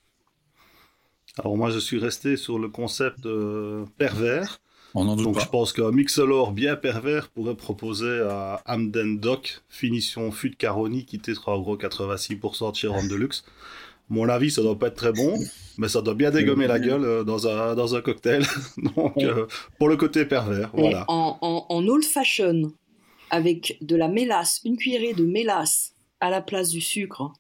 [1.40, 4.60] Alors moi, je suis resté sur le concept euh, pervers.
[4.94, 5.42] On n'en doute Donc pas.
[5.42, 11.06] je pense qu'un mixolore bien pervers pourrait proposer à Hamden Doc, finition fût de Caroni,
[11.06, 13.46] qui titrera en gros 86% de chez Rhum Deluxe.
[14.10, 15.40] Mon avis, ça doit pas être très bon,
[15.78, 18.46] mais ça doit bien dégommer la gueule euh, dans un, dans un cocktail.
[18.98, 19.46] Donc euh,
[19.80, 21.06] pour le côté pervers, voilà.
[21.08, 22.74] En, en, en old fashion,
[23.32, 27.34] avec de la mélasse, une cuillerée de mélasse à la place du sucre,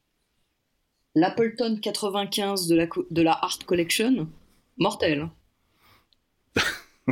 [1.15, 4.27] l'Appleton 95 de la, de la Art Collection,
[4.77, 5.29] mortel.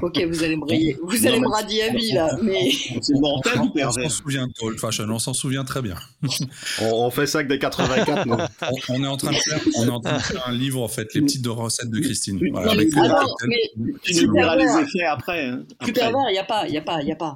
[0.04, 2.70] Ok, vous allez me rayer- vous Non, allez me radier à vie là, mais
[3.02, 5.96] C'est mortel ou On s'en pervers souvient de Old Fashion, on s'en souvient très bien.
[6.82, 9.60] On, on fait ça avec des 84, non On, on est en train de faire,
[9.78, 12.40] on est en train de faire un livre en fait, les petites recettes de Christine.
[12.52, 15.46] Voilà, avec mais- ah non, Tu nous diras les effets après.
[15.48, 15.94] hein, plus après.
[15.94, 17.36] pervers, il n'y a pas, il y a pas, il y a pas.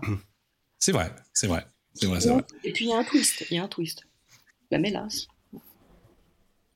[0.85, 2.43] C'est vrai, c'est vrai, c'est vrai, c'est vrai.
[2.65, 4.03] Et puis il y a un twist, il y a un twist.
[4.69, 5.27] La mélasse.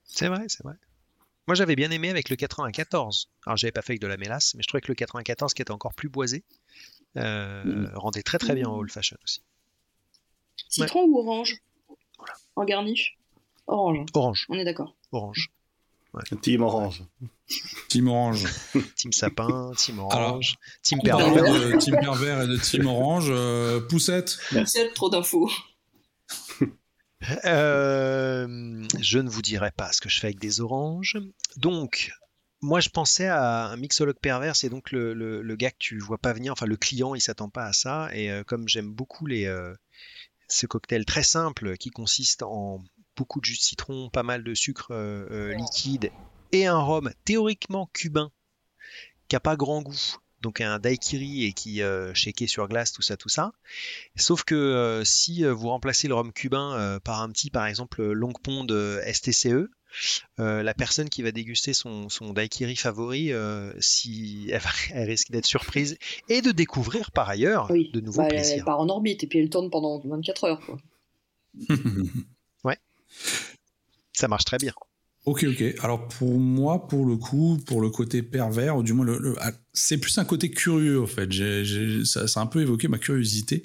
[0.06, 0.76] C'est vrai, c'est vrai.
[1.46, 3.30] Moi, j'avais bien aimé avec le 94.
[3.46, 5.62] Alors, j'avais pas fait avec de la mélasse, mais je trouvais que le 94, qui
[5.62, 6.46] était encore plus boisé,
[7.18, 7.92] euh, Mm.
[7.96, 9.42] rendait très très bien au old fashion aussi.
[10.70, 11.58] Citron ou orange?
[12.56, 13.18] En garniche?
[13.68, 14.96] Orange, Orange, on est d'accord.
[15.12, 15.52] orange.
[16.42, 17.04] Team Orange.
[17.90, 18.46] Team Orange.
[18.96, 21.32] Team sapin, team Alors, orange, team pervers.
[21.34, 23.28] de Team Pervers et de Team Orange.
[23.30, 25.50] euh, Poussette, C'est trop d'infos.
[27.46, 31.18] Euh, je ne vous dirai pas ce que je fais avec des oranges.
[31.56, 32.12] Donc,
[32.62, 35.98] moi, je pensais à un mixologue pervers, c'est donc le, le- le gars que tu
[35.98, 38.10] vois pas venir, enfin le client, il s'attend pas à ça.
[38.14, 39.74] Et euh, comme j'aime beaucoup les, euh,
[40.48, 42.84] ce cocktail très simple qui consiste en
[43.18, 46.12] beaucoup de jus de citron, pas mal de sucre euh, euh, liquide
[46.54, 48.32] et un rhum théoriquement cubain
[49.28, 50.16] qui a pas grand goût.
[50.42, 53.54] Donc un daiquiri et qui euh, shaké sur glace, tout ça, tout ça.
[54.16, 58.04] Sauf que euh, si vous remplacez le rhum cubain euh, par un petit, par exemple,
[58.04, 59.68] Long Pond euh, STCE,
[60.40, 64.52] euh, la personne qui va déguster son, son daiquiri favori, euh, si
[64.94, 65.98] elle, risque d'être surprise
[66.30, 67.90] et de découvrir par ailleurs Oui.
[67.92, 68.64] de nouveaux Bah, elle, elle plaisirs.
[68.66, 70.62] part en orbite et puis elle tourne pendant 24 heures.
[70.64, 70.78] Quoi.
[74.14, 74.74] Ça marche très bien.
[75.26, 75.64] Ok, ok.
[75.82, 79.36] Alors pour moi, pour le coup, pour le côté pervers, ou du moins, le, le-
[79.42, 81.30] ah, c'est plus un côté curieux en fait.
[82.06, 83.64] Ça, ça a un peu évoqué ma curiosité.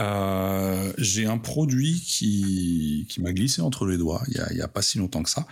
[0.00, 4.82] Euh, j'ai un produit qui, qui m'a glissé entre les doigts il y a, pas
[4.82, 5.46] si longtemps que ça,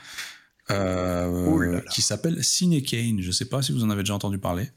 [0.70, 1.80] euh, Ouh là là.
[1.92, 3.20] qui s'appelle Cinecane.
[3.20, 4.68] Je sais pas si vous en avez déjà entendu parler.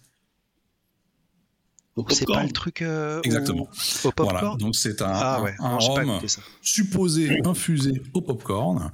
[1.96, 3.70] Au C'est pas le truc euh, Exactement.
[4.04, 4.56] au, popcorn Voilà.
[4.58, 6.20] Donc c'est un, Ah un- ouais, un non, j'ai pas rhum
[6.62, 8.92] supposé infusé au popcorn.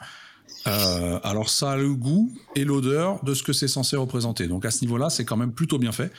[0.67, 4.47] Euh, alors ça a le goût et l'odeur de ce que c'est censé représenter.
[4.47, 6.11] Donc à ce niveau-là, c'est quand même plutôt bien fait.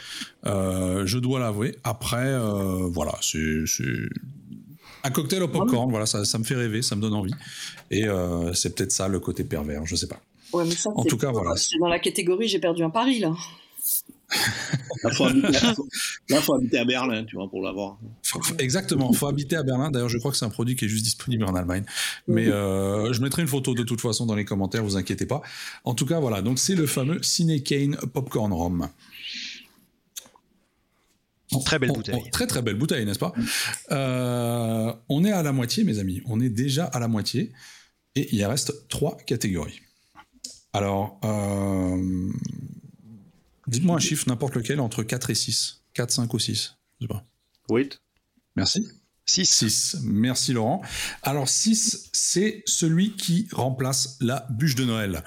[0.47, 1.77] Euh, je dois l'avouer.
[1.85, 3.39] Après, euh, voilà, c'est
[5.05, 5.89] un cocktail au popcorn.
[5.91, 7.35] Voilà, ça, ça me fait rêver, ça me donne envie.
[7.93, 9.87] Et euh, c'est peut-être ça le côté pervers.
[9.87, 10.21] Je sais pas.
[10.53, 11.55] Ouais, mais ça, En tout cas, voilà.
[11.57, 13.33] C'est dans la catégorie j'ai perdu un pari là.
[15.03, 15.59] Là, faut habiter,
[16.29, 17.99] là, faut habiter à Berlin, tu vois, pour l'avoir.
[18.59, 19.13] Exactement.
[19.13, 19.91] Faut habiter à Berlin.
[19.91, 21.85] D'ailleurs, je crois que c'est un produit qui est juste disponible en Allemagne.
[22.29, 24.85] Mais euh, je mettrai une photo de toute façon dans les commentaires.
[24.85, 25.43] Vous inquiétez pas.
[25.85, 26.43] En tout cas, voilà.
[26.43, 28.89] Donc c'est le fameux Cinecane Popcorn Rum.
[31.65, 32.15] Très belle bouteille.
[32.19, 33.35] oh, très très belle bouteille, n'est-ce pas?
[33.91, 36.23] Euh, On est à la moitié, mes amis.
[36.27, 37.53] On est déjà à la moitié.
[38.15, 39.81] Et il reste trois catégories.
[40.73, 42.31] Alors, euh,
[43.73, 45.83] dites-moi un chiffre, n'importe lequel, entre 4 et 6.
[45.95, 46.77] 4, 5 ou 6.
[47.01, 47.25] Je sais pas.
[47.69, 48.01] Wait.
[48.55, 48.87] Merci.
[49.27, 49.47] 6.
[49.47, 49.97] 6.
[50.05, 50.83] Merci Laurent.
[51.23, 55.23] Alors 6, c'est celui qui remplace la bûche de Noël.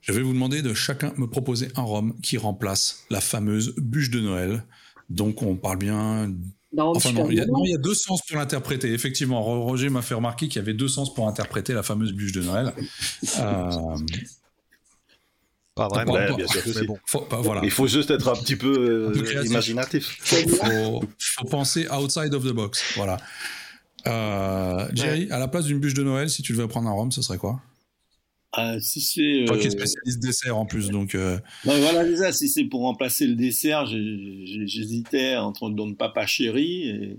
[0.00, 4.10] Je vais vous demander de chacun me proposer un rhum qui remplace la fameuse bûche
[4.10, 4.64] de Noël.
[5.08, 6.24] Donc on parle bien...
[6.76, 8.92] Rhum Enfin non, il y a, non, il y a deux sens pour l'interpréter.
[8.92, 12.12] Effectivement, Ro- Roger m'a fait remarquer qu'il y avait deux sens pour interpréter la fameuse
[12.12, 12.72] bûche de Noël.
[13.38, 13.96] Euh,
[15.74, 16.12] Pas vraiment.
[16.12, 16.86] Ouais, bien sûr que mais si.
[16.86, 16.98] bon.
[17.04, 17.60] Faut- bah, voilà.
[17.64, 20.18] Il faut juste être un petit peu Un peu euh, imaginatif.
[20.20, 22.94] faut, faut penser outside of the box.
[22.96, 23.16] Voilà.
[24.06, 27.10] Euh, Jerry, à la place d'une bûche de Noël, si tu devais prendre un rhum,
[27.10, 27.60] ce serait quoi?
[28.52, 29.44] Ah, si c'est.
[29.46, 31.16] Toi qui es euh, spécialiste dessert en plus, donc.
[31.16, 32.32] euh, Ouais, voilà, ça.
[32.32, 37.18] Si c'est pour remplacer le dessert, j'hésitais entre Don Papa Chéri et.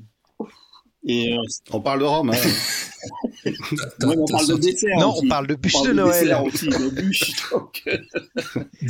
[1.08, 1.38] Et euh,
[1.72, 2.38] On parle de Rome, hein.
[4.04, 4.98] on parle de dessert.
[5.00, 5.22] Non, aussi.
[5.24, 6.38] on parle de On bûche parle de Noël.
[6.46, 7.32] aussi, de bûche.
[7.52, 7.98] donc, euh,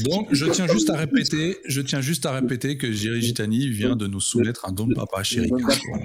[0.06, 3.98] Donc, je tiens juste à répéter, je tiens juste à répéter que Jerry Gitani vient
[3.98, 5.52] de nous soumettre un don de papa chéri.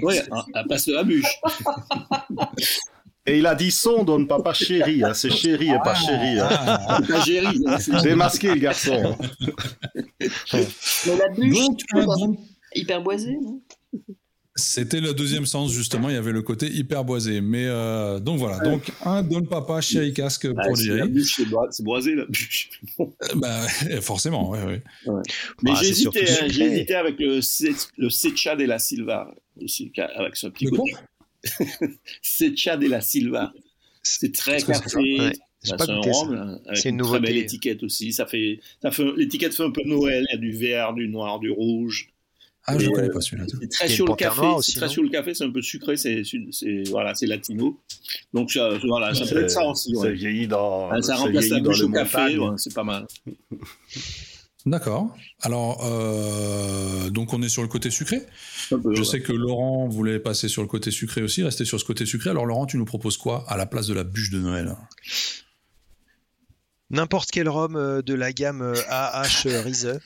[0.01, 0.21] Ouais,
[0.53, 1.39] un, passe de la bûche.
[3.27, 5.13] Et il a dit son donne papa chéri, hein.
[5.13, 6.39] c'est chéri et pas chéri.
[6.39, 6.49] hein.
[6.51, 7.63] Ah, C'est pas Géry.
[7.67, 9.15] hein, Démasqué le garçon.
[10.51, 12.37] Mais la bûche, donc, un don-
[12.73, 13.61] hyper boisée, non?
[14.61, 17.41] C'était le deuxième sens, justement, il y avait le côté hyper boisé.
[17.41, 21.23] Mais euh, donc voilà, donc un Don Papa chéri casque Ah, pour c'est la Jerry.
[21.25, 22.69] c'est boi- c'est boisé la bûche.
[22.99, 23.67] Euh, Bah,
[24.01, 24.83] forcément, ouais, ouais.
[25.63, 27.39] Mais Ah, c'est j'hésitais, surtout hein, j'hésitais avec le,
[27.97, 30.93] le Secha de la Silva aussi, avec son petit Le côté.
[32.21, 33.51] Secha de la Silva.
[34.03, 34.97] C'est très café.
[35.19, 35.31] Ouais,
[35.63, 37.21] j'ai Bah, pas c'est une une, très nouveauté.
[37.21, 38.13] belle étiquette aussi.
[38.13, 40.25] Ça fait, ça fait, l'étiquette fait un peu Noël.
[40.29, 42.09] Il y a du vert, du noir, du rouge.
[42.65, 43.45] Ah, je ne connais euh, pas celui-là.
[43.59, 44.41] C'est très sur le café.
[44.41, 45.33] C'est aussi, très le café.
[45.33, 45.97] C'est un peu sucré.
[45.97, 46.21] C'est,
[46.51, 47.79] c'est, voilà, c'est latino.
[48.33, 49.93] Donc ça, voilà, ça peut être ça aussi.
[50.13, 52.37] Vieilli dans, Ah, ça c'est remplace la le au café.
[52.57, 53.07] c'est pas mal.
[54.65, 55.15] D'accord.
[55.41, 58.21] Alors, euh, donc on est sur le côté sucré.
[58.69, 59.03] Peu, Je ouais.
[59.05, 62.29] sais que Laurent voulait passer sur le côté sucré aussi, rester sur ce côté sucré.
[62.29, 64.75] Alors Laurent, tu nous proposes quoi à la place de la bûche de Noël?
[66.91, 69.99] N'importe quel rhum euh, de la gamme euh, AH Riese.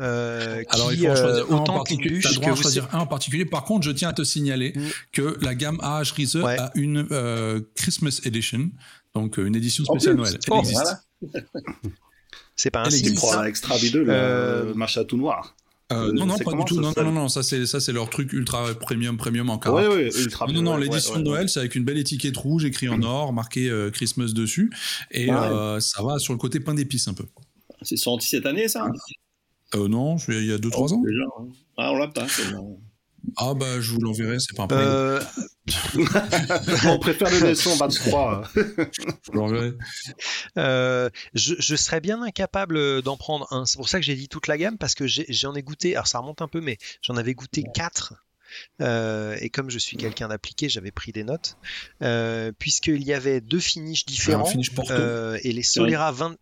[0.00, 2.20] euh, Alors il qui, faut en euh, choisir un en particulier.
[2.20, 3.44] T'as bûche le droit que à vous choisir un en particulier.
[3.44, 4.80] Par contre, je tiens à te signaler Mm.
[5.12, 6.58] que la gamme AH Riese Ouais.
[6.58, 8.70] a une euh, Christmas Edition,
[9.14, 10.16] donc une édition spéciale.
[10.16, 10.34] Noël.
[10.34, 10.82] Elle Oh, existe.
[11.20, 11.44] Voilà.
[12.56, 13.22] C'est pas un Elle Tu signe, existe.
[13.24, 15.54] prends ça la extra bideux, le Euh, machin tout noir.
[15.96, 16.74] Euh, Euh, non, non, pas du tout.
[16.76, 19.54] ça Non, non, non, non, ça c'est ça c'est leur truc ultra premium, premium en
[19.54, 19.88] Oui, carafe.
[19.94, 21.34] oui, ultra Non, non, non, ouais, l'édition ouais, de ouais.
[21.34, 24.70] Noël, c'est avec une belle étiquette rouge écrit en or, marqué euh, Christmas dessus,
[25.10, 25.36] et ouais.
[25.36, 27.24] euh, ça va sur le côté pain d'épices un peu.
[27.82, 28.86] C'est sorti cette année, ça
[29.74, 31.02] Euh, non, il y a 2-3 ans.
[31.02, 31.22] Déjà.
[31.38, 31.46] hein.
[31.78, 32.26] Ah, on l'a pas.
[33.36, 35.20] Ah bah je vous l'enverrai, c'est pas un problème.
[36.86, 38.50] On préfère le Nesson Bats 3.
[38.54, 38.62] Je
[39.26, 39.72] vous l'enverrai.
[40.58, 43.64] Euh, je, je serais bien incapable d'en prendre un.
[43.64, 45.94] C'est pour ça que j'ai dit toute la gamme parce que j'en ai, goûté.
[45.94, 48.14] Alors ça remonte un peu, mais j'en avais goûté quatre.
[48.80, 51.56] Euh, et comme je suis quelqu'un d'appliqué, j'avais pris des notes.
[52.02, 54.44] Euh, Puisqu'il y avait deux finishes différents.
[54.44, 56.36] Finish euh, et les Solera 20.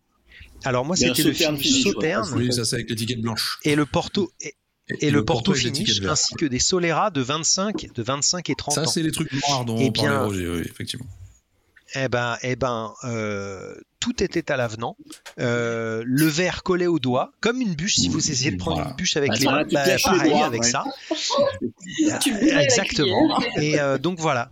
[0.63, 1.83] Alors moi c'était le finish.
[1.83, 3.57] Sauterne Oui, ça c'est avec l'étiquette blanche.
[3.63, 4.55] et le Porto et,
[4.99, 8.55] et le Porto avec l'étiquette finish ainsi que des Solera de 25, de 25 et
[8.55, 8.85] 30 Ça ans.
[8.87, 11.05] c'est les trucs noirs dont Eh on parlait bien- Roger, oui, effectivement.
[11.95, 14.95] Eh ben, eh ben, euh, tout était à l'avenant.
[15.39, 17.95] Euh, le verre collé au doigt, comme une bûche.
[17.95, 18.91] Si vous essayez de prendre Voilà.
[18.91, 20.69] une bûche avec Ah, les ça, mains, bah, pareil doigts, avec ouais.
[20.71, 20.85] ça.
[22.61, 23.41] Exactement.
[23.57, 24.51] Et euh, donc voilà.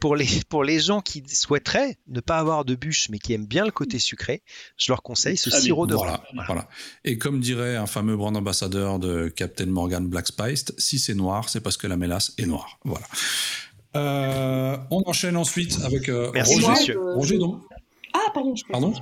[0.00, 3.46] Pour les, pour les gens qui souhaiteraient ne pas avoir de bûche mais qui aiment
[3.46, 4.42] bien le côté sucré,
[4.76, 5.58] je leur conseille ce bien.
[5.60, 6.42] sirop de Voilà, rhum.
[6.46, 6.68] voilà.
[7.04, 11.48] Et comme dirait un fameux brand ambassadeur de Captain Morgan Black Spiced, si c'est noir,
[11.48, 12.78] c'est parce que la mélasse est noire.
[12.84, 13.06] Voilà.
[13.96, 16.66] Euh, on enchaîne ensuite avec euh, Merci, Roger.
[16.66, 16.94] Moi, monsieur.
[16.94, 17.62] je- Roger, donc.
[18.14, 18.54] Ah, pardon.
[18.56, 18.92] Je Pardon.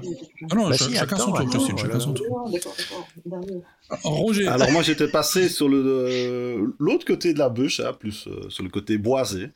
[0.50, 2.44] Ah non, Bah ch- si, chacun attends, son tour, Christine, chacun son tour.
[2.46, 3.08] Ah, D'accord, d'accord.
[3.24, 3.62] Dernier.
[4.02, 4.46] Roger.
[4.48, 8.48] Alors moi j'étais passé sur le euh, l'autre côté de la bûche, hein, plus euh,
[8.50, 9.48] sur le côté boisé.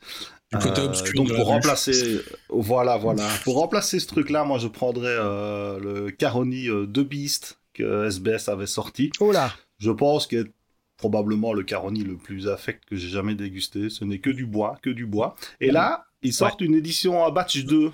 [0.51, 4.67] Du côté Euh, obscur donc pour remplacer, voilà, voilà, pour remplacer ce truc-là, moi je
[4.67, 9.11] prendrais euh, le Caroni euh, de Beast que SBS avait sorti.
[9.21, 10.49] Oh là Je pense que
[10.97, 13.89] probablement le Caroni le plus affect que j'ai jamais dégusté.
[13.89, 15.35] Ce n'est que du bois, que du bois.
[15.61, 17.91] Et là, ils sortent une édition à batch 2.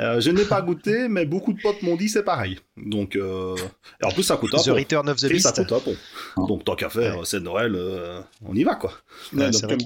[0.00, 2.58] Euh, je n'ai pas goûté, mais beaucoup de potes m'ont dit c'est pareil.
[2.76, 3.54] Donc, euh,
[4.02, 4.68] et en plus ça coûte un The.
[4.70, 5.56] Return of the Et ça Beast.
[5.68, 6.46] coûte un pont.
[6.48, 7.24] Donc tant qu'à faire, Ouais.
[7.24, 8.92] c'est Noël, euh, on y va quoi.
[9.32, 9.76] Ouais, donc, vrai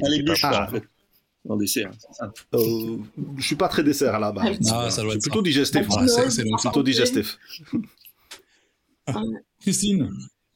[0.41, 0.83] pas en fait.
[1.49, 1.91] Le dessert.
[2.13, 2.33] ça.
[2.55, 2.97] Euh,
[3.37, 4.57] je suis pas très dessert à la base.
[4.73, 5.43] Ah, ça doit être plutôt ça.
[5.43, 5.87] digestif.
[5.91, 6.03] Ah.
[6.03, 7.39] Ouais, c'est plutôt digestif.
[9.61, 10.09] Christine.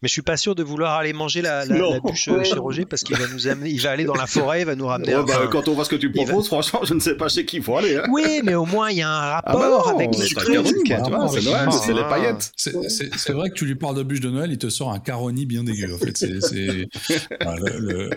[0.02, 1.90] Mais je suis pas sûr de vouloir aller manger la, la- Non.
[1.94, 2.44] la bûche euh, Ouais.
[2.44, 4.76] chez Roger parce qu'il va nous amener, il va aller dans la forêt, il va
[4.76, 6.80] nous ramener Ouais, un- bah, un- quand on voit ce que tu va- proposes, franchement,
[6.84, 7.96] je ne sais pas chez qui il faut aller.
[7.96, 8.04] hein.
[8.12, 10.26] Oui, mais au moins il y a un Ah bah rapport non, avec le c'est
[10.28, 10.42] sucre.
[10.42, 12.04] un Caroni, moi, tu Ah, vois, c'est Noël, ah, les ah.
[12.04, 12.52] paillettes.
[12.56, 15.46] C'est- vrai que tu lui parles de bûche de Noël, il te sort un caroni
[15.46, 15.94] bien dégueu.
[15.94, 16.28] En fait, c'est
[17.40, 18.10] le- le-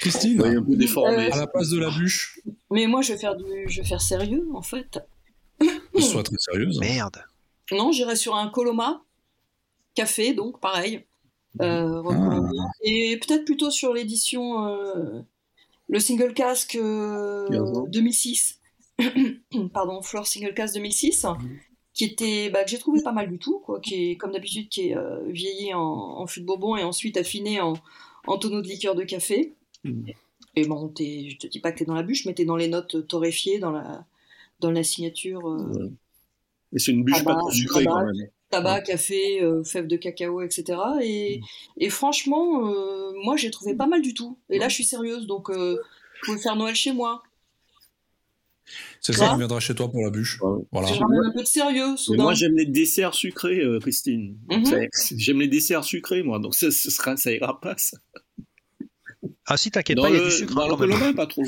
[0.00, 1.30] Christine, Oui, un peu déformé.
[1.30, 2.40] à la place de la bûche,
[2.70, 4.98] Mais moi, je vais faire du, je vais faire sérieux, en fait.
[5.98, 6.78] sois très sérieuse.
[6.80, 7.22] Merde.
[7.72, 9.02] Non, j'irai sur un Coloma
[9.94, 11.04] café, donc pareil.
[11.60, 11.64] Ah.
[11.64, 12.56] Euh, recommandé.
[12.82, 15.20] Et peut-être plutôt sur l'édition, euh,
[15.88, 17.86] le single casque euh, Bien sûr.
[17.88, 18.60] 2006.
[19.72, 21.26] Pardon, Fleur single casque 2006,
[21.94, 24.68] qui était, bah, que j'ai trouvé pas mal du tout, quoi, qui est comme d'habitude
[24.68, 27.74] qui est euh, vieilli en, en fût de bourbon et ensuite affiné en,
[28.28, 29.54] en tonneau de liqueur de café.
[29.84, 30.10] Mm.
[30.56, 32.68] Et bon, je te dis pas que t'es dans la bûche, mais t'es dans les
[32.68, 34.04] notes torréfiées, dans la,
[34.60, 35.90] dans la signature euh, Ouais.
[36.74, 38.28] Et c'est une bûche Ah pas trop sucrée bah, quand même.
[38.50, 40.78] tabac, café, euh, fèves de cacao, etc.
[41.02, 41.40] Et,
[41.78, 44.38] et franchement, euh, moi j'ai trouvé pas mal du tout.
[44.50, 47.22] Et là, je suis sérieuse, donc euh, vous pouvez faire Noël chez moi.
[49.00, 50.40] C'est ça, on viendra chez toi pour la bûche.
[50.42, 50.62] Ouais.
[50.72, 50.88] Voilà.
[50.88, 52.22] Je ramène un peu de sérieux, Mais soudain.
[52.24, 54.36] moi, j'aime les desserts sucrés, euh, Christine.
[54.50, 54.88] Mhm.
[55.16, 56.38] J'aime les desserts sucrés, moi.
[56.38, 57.96] Donc, ça, ce sera, ça ira pas, ça.
[59.46, 60.76] Ah si, t'inquiète pas, il y a le, du sucre dans hein, le.
[60.76, 61.42] Colombo, pas trop.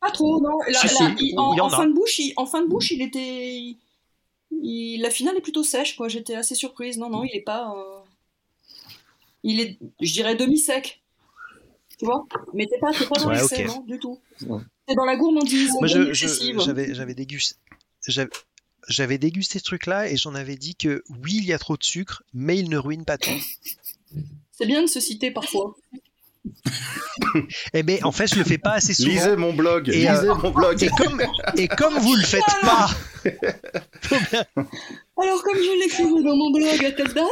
[0.00, 0.58] Pas trop, non.
[0.68, 3.02] Là, Si, là, si, il- en, fin de bouche, il, en fin de bouche, il
[3.02, 3.74] était.
[4.52, 6.08] il- la finale est plutôt sèche, quoi.
[6.08, 6.96] J'étais assez surprise.
[6.98, 7.74] Non, non, il est pas.
[7.76, 7.98] euh,
[9.42, 11.02] Il est, je dirais, demi-sec.
[11.98, 12.26] Tu vois?
[12.54, 13.68] Mais t'es pas, pas dans Ouais, l'excès, ok.
[13.74, 14.18] non, du tout.
[14.46, 14.60] Ouais.
[14.90, 15.70] T'es dans la gourmandise.
[15.78, 16.12] Moi, j'avais
[16.94, 17.54] j'avais dégusté.
[18.88, 21.84] j'avais- dégusté ce truc-là et j'en avais dit que oui, il y a trop de
[21.84, 23.30] sucre, mais il ne ruine pas tout.
[24.50, 25.76] C'est bien de se citer parfois.
[27.74, 29.10] Eh ben, en fait, je le fais pas assez souvent.
[29.12, 30.82] Lisez mon blog, Et, lisez euh, mon blog.
[30.82, 31.22] Et comme,
[31.56, 32.88] et comme vous le faites pas,
[35.22, 37.26] Alors, comme je l'écrivais dans mon blog à telle date,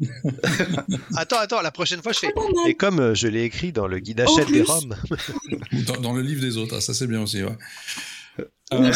[1.16, 2.32] attends, attends, la prochaine fois je fais.
[2.32, 2.68] pas mal.
[2.70, 4.96] Et comme euh, je l'ai écrit dans le guide achète des roms,
[5.86, 7.42] Dans, dans le livre des autres, ah, ça c'est bien aussi.
[7.42, 7.56] Ouais.
[8.72, 8.90] Euh,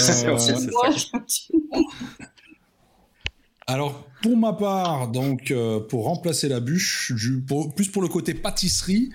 [3.69, 8.07] Alors, pour ma part, donc, euh, pour remplacer la bûche, du, pour- plus pour le
[8.09, 9.11] côté pâtisserie,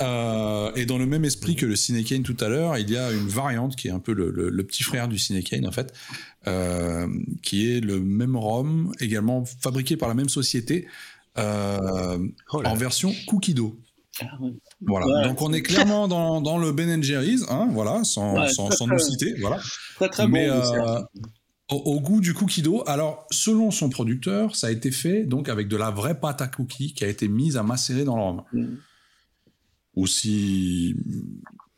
[0.00, 3.12] euh, et dans le même esprit que le Cinecane tout à l'heure, il y a
[3.12, 5.94] une variante qui est un peu le, le- le petit frère du Cinecane, en fait,
[6.48, 7.06] euh,
[7.42, 10.88] qui est le même rhum, également fabriqué par la même société, euh,
[11.36, 13.74] Oh là en version cookie dough.
[14.20, 14.52] Ah, ouais.
[14.82, 15.06] Voilà.
[15.06, 15.28] Ouais.
[15.28, 18.76] Donc, on est clairement dans, dans le Ben Jerry's, hein, voilà, sans, Ouais, sans, très,
[18.76, 19.58] sans très- nous citer, voilà.
[19.96, 20.54] Très, très Mais, bon.
[20.54, 21.00] euh,
[21.70, 22.82] au, au goût du cookie dough.
[22.86, 26.46] Alors, selon son producteur, ça a été fait donc avec de la vraie pâte à
[26.48, 28.42] cookies qui a été mise à macérer dans le rhum.
[28.52, 28.74] Mm.
[29.96, 30.94] Aussi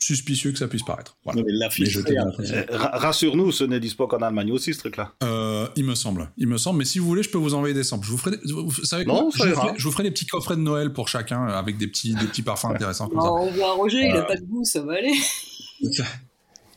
[0.04, 1.16] suspicieux que ça puisse paraître.
[1.24, 1.42] Voilà.
[1.42, 2.64] Mais la hein.
[2.92, 5.12] Rassure-nous, ce n'est dispo qu'en Allemagne aussi, ce truc-là.
[5.22, 6.78] Euh, il me semble, il me semble.
[6.78, 8.06] Mais si vous voulez, je peux vous envoyer des samples.
[8.06, 9.62] Je vous ferai, des- vous savez Non, je, vous ira.
[9.66, 12.26] ferai, je vous ferai des petits coffrets de Noël pour chacun avec des petits, des
[12.26, 14.82] petits parfums intéressants comme Non, on voit Roger, il a Euh, pas de goût, ça
[14.82, 15.12] va aller.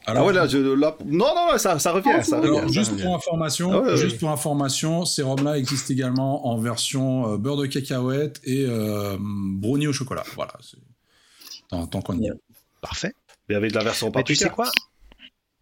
[0.10, 2.48] Ah Alors, ouais, là, je, là- Non, non, non, ça, ça revient, ça revient.
[2.48, 3.04] Alors, ça juste revient.
[3.04, 3.98] pour information, Ah ouais, ouais.
[3.98, 9.18] juste pour information, ces rhums-là existent également en version euh, beurre de cacahuète et euh,
[9.20, 10.24] brownie au chocolat.
[10.36, 10.54] Voilà.
[10.62, 10.78] c'est-
[11.70, 12.32] Tant, tant qu'on y est.
[12.82, 13.14] parfait.
[13.50, 14.70] Y avait de la version Mais tu sais quoi?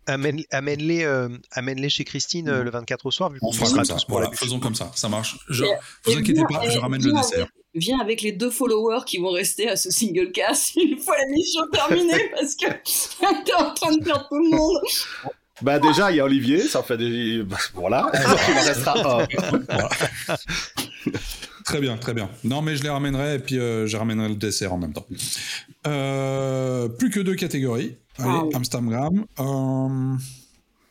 [0.07, 3.83] Amène- Amène-les euh, amène-les chez Christine euh, le 24 au soir, vu On fera comme
[3.85, 3.97] ça.
[4.07, 4.91] Voilà, faisons comme ça.
[4.93, 5.37] Ça marche.
[5.49, 5.67] Je, Et-
[6.05, 7.39] vous et inquiétez viens- pas, je ramène le viens dessert.
[7.39, 11.15] avec- Viens avec les deux followers qui vont rester à ce single cast une fois
[11.17, 12.67] la mission terminée parce que
[13.43, 14.77] t'es en train de perdre tout le monde.
[15.61, 17.43] Bah déjà, il y a Olivier, ça fait des...
[17.73, 19.27] Voilà, il en restera un.
[19.67, 19.89] Voilà.
[21.65, 22.29] Très bien, très bien.
[22.45, 25.05] Non, mais je les ramènerai et puis euh, je ramènerai le dessert en même temps.
[25.87, 27.97] Euh, plus que deux catégories.
[28.17, 28.51] Allez, Ah oui.
[28.53, 29.25] Amsterdam.
[29.39, 30.15] Euh,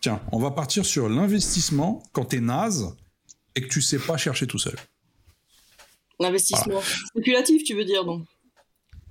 [0.01, 2.95] tiens, on va partir sur l'investissement quand t'es naze
[3.55, 4.75] et que tu sais pas chercher tout seul.
[6.21, 8.25] L'investissement spéculatif, tu veux dire donc.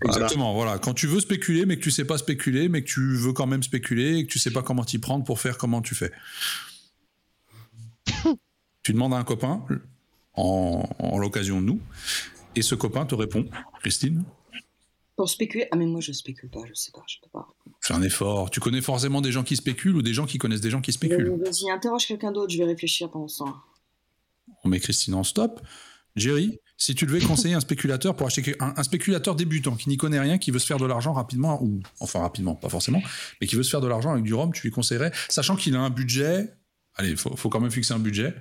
[0.05, 0.79] Exactement, voilà.
[0.79, 3.47] Quand tu veux spéculer, mais que tu sais pas spéculer, mais que tu veux quand
[3.47, 6.11] même spéculer et que tu sais pas comment t'y prendre pour faire comment tu fais.
[8.83, 9.65] tu demandes à un copain,
[10.35, 11.79] en, en l'occasion de nous,
[12.55, 13.45] et ce copain te répond,
[13.81, 14.23] Christine,
[15.15, 17.47] Pour spéculer Ah, mais moi je spécule pas, je sais pas, je peux pas.
[17.81, 18.49] fais un effort.
[18.49, 20.91] Tu connais forcément des gens qui spéculent ou des gens qui connaissent des gens qui
[20.93, 21.39] spéculent?
[21.43, 23.55] Vas-y, interroge quelqu'un d'autre, je vais réfléchir pendant ce temps.
[24.63, 25.61] On met Christine en stop.
[26.15, 29.97] Jerry, si tu devais conseiller un spéculateur pour acheter un, un spéculateur débutant qui n'y
[29.97, 33.01] connaît rien, qui veut se faire de l'argent rapidement, ou enfin rapidement, pas forcément,
[33.41, 35.75] mais qui veut se faire de l'argent avec du rhum, tu lui conseillerais, sachant qu'il
[35.75, 36.53] a un budget.
[36.95, 38.35] Allez, il faut, faut quand même fixer un budget.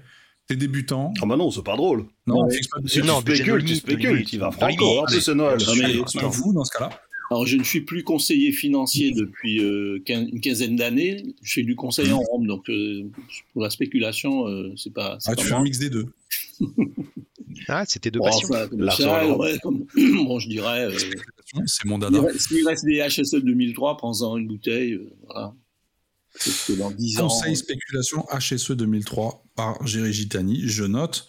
[0.49, 1.13] T'es débutant.
[1.23, 2.07] Ah bah non, c'est pas drôle.
[2.27, 2.59] Non, on Ouais.
[2.87, 2.99] Si.
[3.03, 5.05] Non, tu de spécules, tu spécules, tu vas franco.
[5.09, 5.59] c'est Noël.
[5.67, 6.91] Non, mais- vous dans ce cas-là.
[7.31, 11.25] Alors, je ne suis plus conseiller financier depuis euh, quin- une quinzaine d'années.
[11.43, 13.05] Je fais du conseil en Rome, donc euh,
[13.55, 15.17] pour la spéculation, euh, c'est pas.
[15.25, 16.07] Ah, pas tu fais un mix des deux.
[17.69, 18.49] Ah, c'était deux Bon, passions.
[18.51, 19.59] enfin, comme ça, ouais,
[20.25, 20.87] bon, je dirais.
[20.87, 20.99] euh,
[21.67, 22.21] C'est mon il dada.
[22.23, 24.95] reste- S'il reste des HSE 2003, prends-en une bouteille.
[24.95, 25.55] euh, voilà.
[26.67, 27.29] Que dans 10 ans.
[27.29, 30.63] Conseil spéculation HSE 2003 par Jerry Gitani.
[30.67, 31.27] Je note.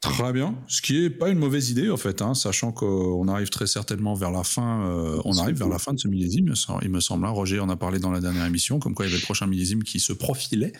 [0.00, 3.50] Très bien, ce qui est pas une mauvaise idée en fait, hein, sachant qu'on arrive
[3.50, 4.84] très certainement vers la fin.
[4.88, 7.30] euh, on arrive vers la fin de ce millésime, il me semble- hein.
[7.30, 9.46] Roger en a parlé dans la dernière émission, comme quoi il y avait le prochain
[9.46, 10.72] millésime qui se profilait.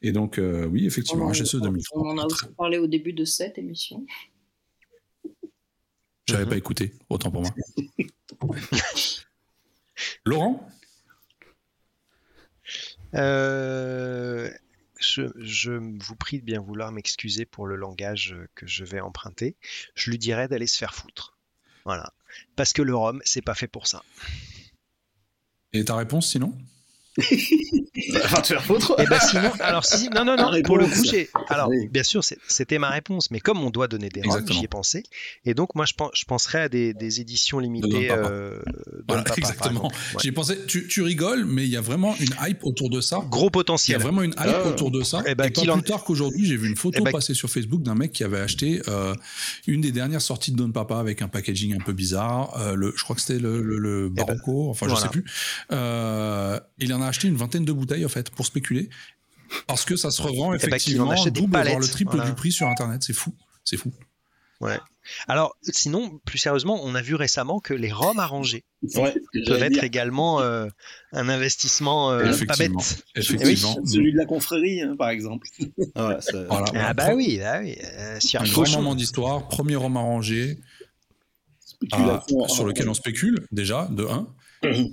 [0.00, 2.00] Et donc euh, oui, effectivement, On en- HSE On 2003.
[2.12, 4.06] en a Très- aussi parlé au début de cette émission.
[6.26, 6.48] J'avais Mhm.
[6.50, 7.54] pas écouté, autant pour moi.
[10.24, 10.66] Laurent,
[13.14, 14.50] Euh,
[14.98, 19.56] je, je vous prie de bien vouloir m'excuser pour le langage que je vais emprunter.
[19.94, 21.36] Je lui dirais d'aller se faire foutre.
[21.84, 22.12] Voilà.
[22.56, 24.02] Parce que le rhum, c'est pas fait pour ça.
[25.72, 26.56] Et ta réponse sinon?
[28.10, 28.94] Va te faire foutre.
[28.98, 31.88] Et ben sinon, alors si, non, non, non, La pour le coup, j'ai, alors Oui.
[31.88, 34.58] bien sûr, c'était ma réponse, mais comme on doit donner des Exactement.
[34.58, 35.02] j'y ai pensé,
[35.44, 38.28] et donc moi je, pense, je penserais à des, des éditions limitées Don Papa.
[38.30, 38.62] euh,
[39.08, 39.84] Voilà, Papa, exactement.
[39.84, 40.20] Ouais.
[40.22, 40.58] J'y ai pensé.
[40.66, 43.20] Tu, tu rigoles, mais il y a vraiment une hype autour de ça.
[43.30, 44.00] Gros Il y a potentiel.
[44.00, 44.68] vraiment une hype Ah.
[44.68, 45.22] autour de ça.
[45.26, 47.12] Eh ben, et pas qu'il en- plus tard qu'aujourd'hui, j'ai vu une photo Eh ben-
[47.12, 49.14] passer sur Facebook d'un mec qui avait acheté euh,
[49.66, 52.58] une des dernières sorties de Don Papa avec un packaging un peu bizarre.
[52.60, 55.06] Euh, le, je crois que c'était le, le, le Barocco, enfin je voilà.
[55.06, 55.24] sais plus.
[55.72, 58.88] Euh, il en a acheté une vingtaine de bouteilles en fait pour spéculer.
[59.66, 62.28] Parce que ça se revend qu'il en effectivement achète des double voire le triple voilà.
[62.30, 63.02] du prix sur internet.
[63.04, 63.34] C'est fou.
[63.64, 63.92] C'est fou.
[65.26, 68.64] Alors, sinon, plus sérieusement, on a vu récemment que les rhums arrangés
[68.94, 69.12] Ouais.
[69.46, 70.68] peuvent être dire, également euh,
[71.10, 72.78] un investissement euh, pas Effectivement.
[72.78, 73.04] bête.
[73.16, 73.76] Effectivement.
[73.84, 75.48] Celui de la confrérie, hein, par exemple.
[75.96, 76.66] Ouais, c'est- Voilà.
[76.76, 77.76] Ah bah oui, bah oui.
[77.82, 80.60] euh, Un grand moment d'histoire, premier roman arrangé,
[81.90, 84.28] ah, sur lequel on spécule déjà, de 1,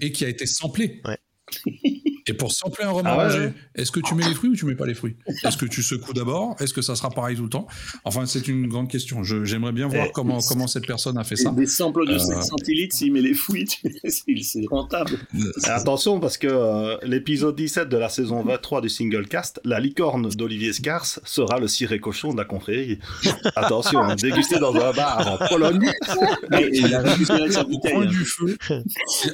[0.02, 1.02] et qui a été samplé.
[1.06, 1.20] Ouais.
[2.30, 3.54] Et pour sampler un roman Ah ouais, arrangé, ouais.
[3.76, 5.16] est-ce que tu mets les fruits ou tu mets pas les fruits?
[5.44, 6.56] Est-ce que tu secoues d'abord?
[6.60, 7.68] Est-ce que ça sera pareil tout le temps?
[8.04, 9.24] Enfin, c'est une grande question.
[9.24, 11.50] Je- J'aimerais bien voir Eh, comment, comment cette personne a fait ça.
[11.52, 13.66] des samples de Euh, 5 centilitres, s'il met les tu-
[14.44, 15.18] c'est rentable.
[15.66, 19.80] Et Attention parce que euh, l'épisode 17 de la saison 23 du single cast, la
[19.80, 23.00] licorne d'Olivier Scars sera le ciré cochon de la confrérie.
[23.56, 25.90] Attention, hein, dégusté dans un bar en Pologne.
[26.74, 27.94] Il a récupéré sa bouteille.
[27.96, 28.06] hein.
[28.06, 28.58] du feu.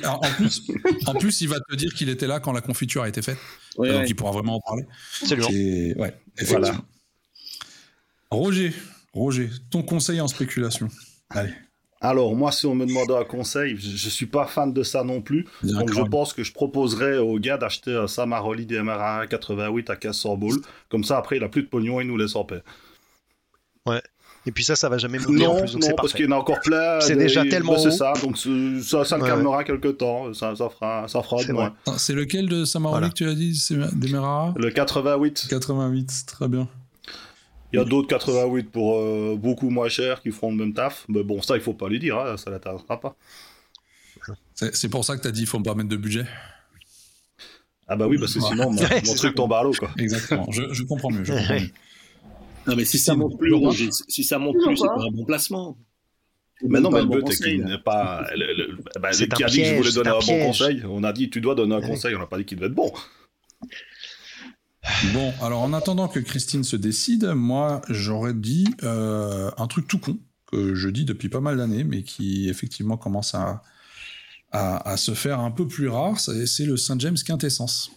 [0.03, 0.61] Alors, en, plus,
[1.07, 3.37] en plus, il va te dire qu'il était là quand la confiture a été faite.
[3.77, 4.07] Ouais, donc ouais.
[4.07, 4.85] il pourra vraiment en parler.
[5.21, 5.49] Absolument.
[5.51, 6.61] Et- ouais, effectivement.
[6.61, 6.81] Voilà.
[8.31, 8.73] Roger,
[9.13, 10.87] Roger, ton conseil en spéculation.
[11.29, 11.53] Allez.
[12.01, 15.21] Alors moi, si on me demande un conseil, je, suis pas fan de ça non
[15.21, 15.47] plus.
[15.63, 20.37] Donc je pense que je proposerais au gars d'acheter un Samaroli DMR 88 à 1500
[20.37, 20.61] boules.
[20.89, 22.61] Comme ça, après, il a plus de pognon, il nous laisse en paix.
[24.47, 26.31] Et puis ça, ça va jamais en Non, plus, donc non, parce qu'il y en
[26.31, 26.99] a encore plein.
[27.01, 30.33] C'est déjà bah, tellement C'est ça, donc ça, ça le Ouais, calmera quelque temps.
[30.33, 33.09] Ça, ça fera, ça fera C'est lequel de Samaroli Voilà.
[33.09, 35.47] que tu as dit C'est Demerara Le 88.
[35.49, 36.67] 88, très bien.
[37.73, 41.05] Il y a d'autres 88 pour euh, beaucoup moins cher qui feront le même taf.
[41.09, 43.15] Mais bon, ça, il faut pas lui dire, hein, ça l'intéressera pas.
[44.53, 46.25] C'est pour ça que tu as dit qu'il faut pas mettre de budget.
[47.87, 49.89] Ah bah oui, parce que sinon, mon, Ouais, mon c'est truc tombe à l'eau, quoi.
[49.97, 50.47] Exactement.
[50.51, 51.23] je, je comprends mieux.
[51.23, 51.69] Je comprends mieux.
[52.67, 54.95] Non, mais si ça Christine, monte plus, Laurent Roger, si ça monte plus, c'est pas.
[54.95, 55.77] pas un bon placement.
[56.63, 58.25] Mais non, Pas mais le but, c'est qu'il n'est pas.
[58.35, 60.45] Le, le- bah, C'est qui un a dit que je voulais donner un un, bon
[60.47, 61.87] conseil On a dit, tu dois donner un Oui.
[61.87, 62.91] conseil, on n'a pas dit qu'il devait être bon.
[65.13, 69.97] Bon, alors en attendant que Christine se décide, moi j'aurais dit euh, un truc tout
[69.97, 70.17] con
[70.51, 73.63] que je dis depuis pas mal d'années, mais qui effectivement commence à,
[74.51, 76.19] à, à se faire un peu plus rare.
[76.19, 77.91] C'est c'est le Saint James Quintessence.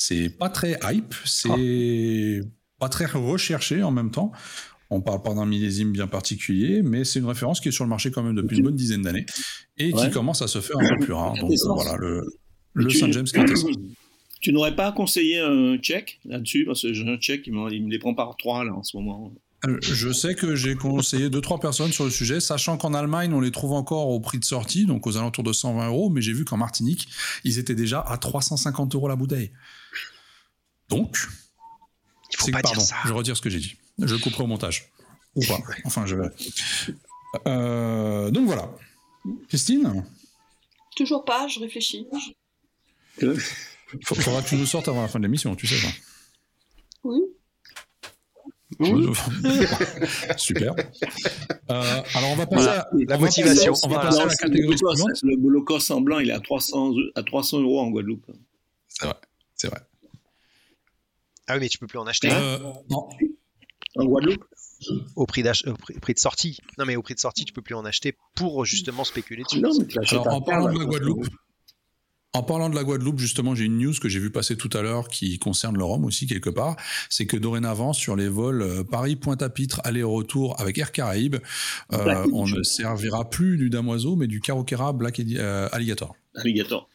[0.00, 2.40] C'est pas très hype, c'est
[2.78, 4.30] pas très recherché en même temps.
[4.90, 7.90] On parle pas d'un millésime bien particulier, mais c'est une référence qui est sur le
[7.90, 9.26] marché quand même depuis une bonne dizaine d'années
[9.76, 11.34] et qui commence à se faire un peu plus rare.
[11.38, 12.24] Donc euh, voilà, le,
[12.72, 13.76] le Tu- Saint James Quintessence.
[14.40, 16.64] Tu n'aurais pas conseillé un check là-dessus?
[16.64, 18.84] Parce que j'ai un check, il me, il me les prend par trois là en
[18.84, 19.34] ce moment.
[19.66, 23.32] Euh, Je sais que j'ai conseillé deux trois personnes sur le sujet, sachant qu'en Allemagne
[23.34, 26.20] on les trouve encore au prix de sortie, donc aux alentours de 120 euros, mais
[26.22, 27.08] j'ai vu qu'en Martinique
[27.44, 29.50] ils étaient déjà à 350 euros la bouteille.
[30.88, 31.18] Donc,
[32.32, 32.96] Il faut pas pardon, dire ça.
[33.04, 33.76] je retire ce que j'ai dit.
[34.00, 34.90] Je couperai au montage
[35.34, 35.58] ou pas.
[35.84, 36.14] Enfin, je.
[37.46, 38.70] Euh, donc voilà.
[39.48, 40.04] Christine,
[40.96, 42.06] Toujours pas, je réfléchis.
[44.04, 45.88] faut- faudra que tu nous sortes avant la fin de l'émission, tu sais ça.
[47.04, 47.20] Oui.
[50.36, 50.74] Super.
[51.70, 53.72] Euh, alors on va passer à La on va motivation.
[53.72, 54.10] passer- On va Voilà.
[54.10, 55.22] passer à la Non, c'est catégorie le Bolocos, suivante.
[55.22, 58.26] Le Bolocos en blanc, il est à 300, à 300 euros en Guadeloupe.
[58.88, 59.14] C'est vrai.
[59.54, 59.80] C'est vrai.
[61.48, 62.58] Ah oui, mais tu peux plus en acheter Euh,
[62.90, 63.08] non,
[63.96, 64.44] En Guadeloupe
[65.16, 66.58] au prix, au prix- de sortie.
[66.78, 69.60] Non, mais au prix de sortie, tu peux plus en acheter pour justement spéculer dessus.
[69.60, 70.84] Non, mais tu Alors, en parlant de la.
[70.84, 71.26] Guadeloupe,
[72.34, 74.82] en parlant de la Guadeloupe, justement, j'ai une news que j'ai vu passer tout à
[74.82, 76.76] l'heure qui concerne le Rhum aussi quelque part.
[77.08, 81.36] C'est que dorénavant, sur les vols euh, Paris-Pointe-à-Pitre aller-retour avec Air Caraïbes,
[81.94, 86.16] euh, on ne servira plus du damoiseau, mais du Carokera Black Edi- euh, Alligator.
[86.34, 86.88] Alligator.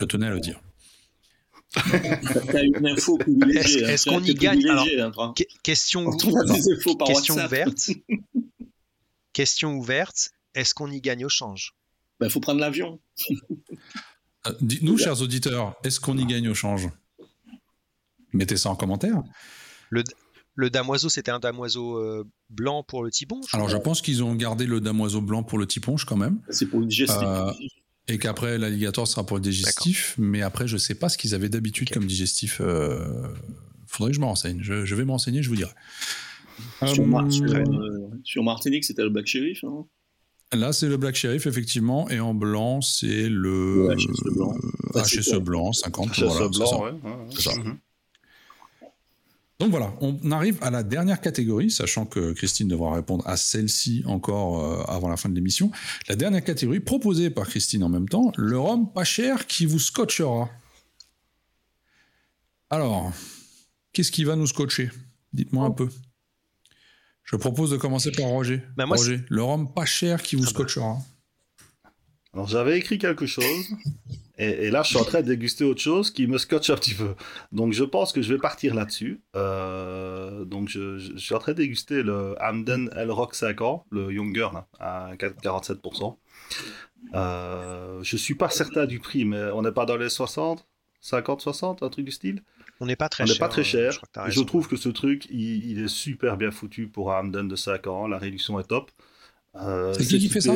[0.00, 0.60] Je tenais à le dire.
[1.74, 3.82] T'as une info privilégiée.
[3.82, 4.14] Est-ce- hein.
[4.14, 5.32] qu'on y gagne hein.
[5.36, 7.90] Que- question, ouverte.
[9.32, 10.30] question ouverte.
[10.54, 11.74] Est-ce qu'on y gagne au change?
[12.22, 13.00] Il faut prendre l'avion.
[14.46, 16.88] Euh, Dites-nous, chers auditeurs, est-ce qu'on y gagne au change?
[18.32, 19.22] Mettez ça en commentaire.
[20.56, 24.22] Le damoiseau, c'était un damoiseau euh, blanc pour le tibon je Alors, je pense qu'ils
[24.22, 26.40] ont gardé le damoiseau blanc pour le tiponche quand même.
[26.50, 27.20] C'est pour une gestion.
[27.22, 27.52] Euh,
[28.08, 30.14] Et qu'après, l'alligator sera pour le digestif.
[30.18, 32.60] Mais après, je sais pas ce qu'ils avaient d'habitude comme digestif.
[32.60, 33.28] euh,
[33.86, 34.58] Faudrait que je me renseigne.
[34.62, 35.72] Je, je vais me renseigner, je vous dirai.
[36.86, 39.64] Sur, Euh, Mar- sur, euh, sur Martinique, c'était le Black Sheriff.
[39.64, 39.86] hein
[40.52, 42.10] Là, c'est le Black Sheriff, effectivement.
[42.10, 43.88] Et en blanc, c'est le.
[43.96, 44.54] HSE blanc.
[44.88, 45.38] Enfin, HSE ça.
[45.38, 46.12] blanc, 50.
[46.12, 46.90] Chasse voilà, blanc, ouais.
[46.90, 47.58] ouais.
[47.64, 47.78] Mhm.
[49.60, 54.02] Donc voilà, on arrive à la dernière catégorie, sachant que Christine devra répondre à celle-ci
[54.06, 55.70] encore euh, avant la fin de l'émission.
[56.08, 59.78] La dernière catégorie, proposée par Christine en même temps, le rhum pas cher qui vous
[59.78, 60.48] scotchera.
[62.70, 63.12] Alors,
[63.92, 64.90] qu'est-ce qui va nous scotcher?
[65.34, 65.90] Dites-moi un peu.
[67.30, 68.62] Je propose de commencer par Roger.
[68.76, 70.50] Bah, moi, Roger, le rhum pas cher qui vous Ah bah.
[70.50, 70.96] scotchera.
[72.32, 73.66] Alors j'avais écrit quelque chose,
[74.38, 76.76] et, et là je suis en train de déguster autre chose qui me scotche un
[76.76, 77.14] petit peu.
[77.50, 79.20] Donc je pense que je vais partir là-dessus.
[79.34, 83.60] Euh, donc je, je- je suis en train de déguster le Hamden El Rock 5
[83.62, 86.16] ans, le Younger, là, à 47%.
[87.14, 90.66] Euh, je suis pas certain du prix, mais on n'est pas dans les 60
[91.02, 92.42] 50, 60, un truc du style?
[92.80, 93.34] On n'est pas très On cher.
[93.34, 93.92] n'est pas très euh, cher.
[94.28, 97.56] je trouve que ce truc, il, il est super bien foutu pour un Hamden de
[97.56, 98.06] 5 ans.
[98.06, 98.90] La réduction est top.
[99.56, 100.54] Euh, C'est qui qui fait ça?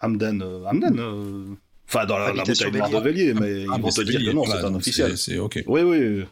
[0.00, 0.42] Hamden.
[0.42, 0.98] euh, Hamden.
[0.98, 1.54] euh,
[1.88, 3.00] Enfin, dans la, la bouteille de Bélier.
[3.00, 5.16] Vélier, mais Ah, ils vont te c'est dire que non, voilà, c'est un officiel.
[5.16, 5.64] C'est c'est ok.
[5.66, 6.24] Oui, oui.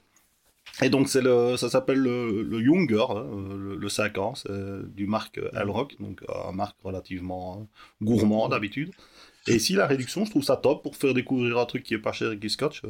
[0.82, 3.24] Et donc, c'est le, ça s'appelle le, le Younger, hein,
[3.56, 4.50] le, le 5 ans, c'est
[4.94, 7.66] du marque Elrock, donc euh, un marque relativement
[8.02, 8.90] euh, gourmand d'habitude.
[9.48, 11.98] Et ici, la réduction, je trouve ça top pour faire découvrir un truc qui est
[11.98, 12.82] pas cher et qui scotch.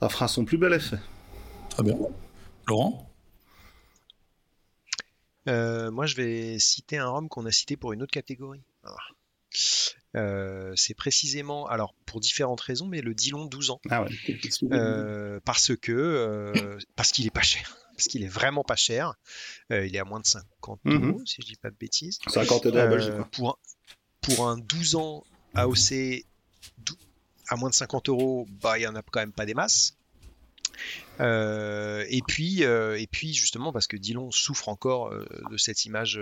[0.00, 0.98] Ça fera son plus bel effet.
[1.70, 1.96] Très bien.
[2.66, 3.04] Laurent?
[5.48, 8.62] Euh, moi, je vais citer un rhum qu'on a cité pour une autre catégorie.
[10.16, 13.80] Euh, c'est précisément, alors pour différentes raisons, mais le Dillon 12 ans.
[13.90, 14.10] Ah ouais.
[14.72, 17.76] Euh, parce que euh, parce qu'il est pas cher.
[17.98, 19.14] Parce qu'il est vraiment pas cher.
[19.72, 21.08] Euh, il est à moins de 50 Mhm.
[21.10, 22.20] euros, si je dis pas de bêtises.
[22.28, 23.54] 50 euros Euh, pour, un,
[24.20, 25.24] pour un 12 ans
[25.56, 26.24] AOC
[26.78, 26.94] dou-
[27.48, 29.94] à moins de 50 euros, bah, il y en a quand même pas des masses.
[31.20, 35.84] Euh, et puis, euh, et puis justement parce que Dillon souffre encore euh, de cette
[35.84, 36.20] image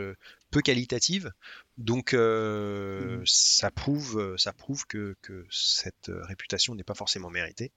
[0.50, 1.32] peu qualitative,
[1.76, 7.72] donc euh, ça prouve, ça prouve que, que cette réputation n'est pas forcément méritée.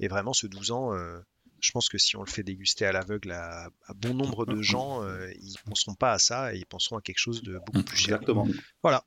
[0.00, 1.20] Et vraiment, ce 12 ans, euh,
[1.60, 4.60] je pense que si on le fait déguster à l'aveugle à, à bon nombre de
[4.60, 7.84] gens, euh, ils penseront pas à ça et ils penseront à quelque chose de beaucoup
[7.84, 8.16] plus cher.
[8.16, 8.48] Exactement.
[8.82, 9.04] Voilà.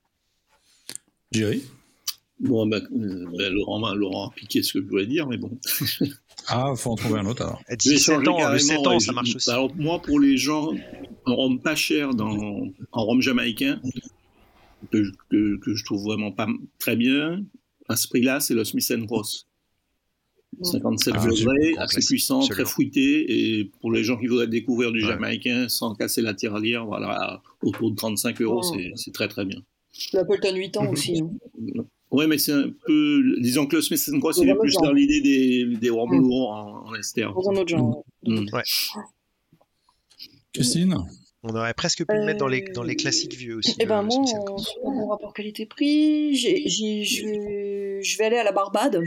[1.31, 1.65] Jerry?
[2.39, 5.51] Bon, ben, euh, ben, Laurent, a piqué ce que je voulais dire, mais bon.
[6.49, 7.61] Ah, faut en trouver un autre alors.
[7.67, 9.49] Je vais 17 changer ans, le carrément, 7 ans, et ça marche aussi.
[9.49, 10.71] Alors, moi, pour les gens,
[11.25, 13.81] en rhum pas cher, dans, en rhum jamaïcain,
[14.89, 16.47] que, je- que, que je trouve vraiment pas
[16.79, 17.43] très bien,
[17.89, 19.45] à ce prix-là, c'est le Smith Ross.
[20.61, 25.01] 57 Ah, degrés, assez puissant, très fruité, et pour les gens qui voudraient découvrir du
[25.03, 25.09] Ouais.
[25.09, 28.73] jamaïcain sans casser la tirelire, voilà, autour de 35 euros, Oh.
[28.73, 29.59] c'est- c'est très très bien.
[30.13, 31.21] L'Appleton 8 ans aussi.
[32.11, 33.21] Ouais, mais c'est un peu.
[33.41, 34.83] Disons que le Smith Cross, C'est il est plus genre.
[34.83, 36.21] dans l'idée des, des rhums Mm.
[36.21, 37.23] lourds en, en ester.
[37.23, 38.03] Dans un autre genre.
[38.25, 38.45] Mm.
[40.53, 40.95] Christine?
[41.43, 43.75] On aurait presque pu le mettre dans les, dans les classiques vieux aussi.
[43.79, 49.01] Eh ben moi, en bon rapport qualité-prix, je vais, aller à la Barbade,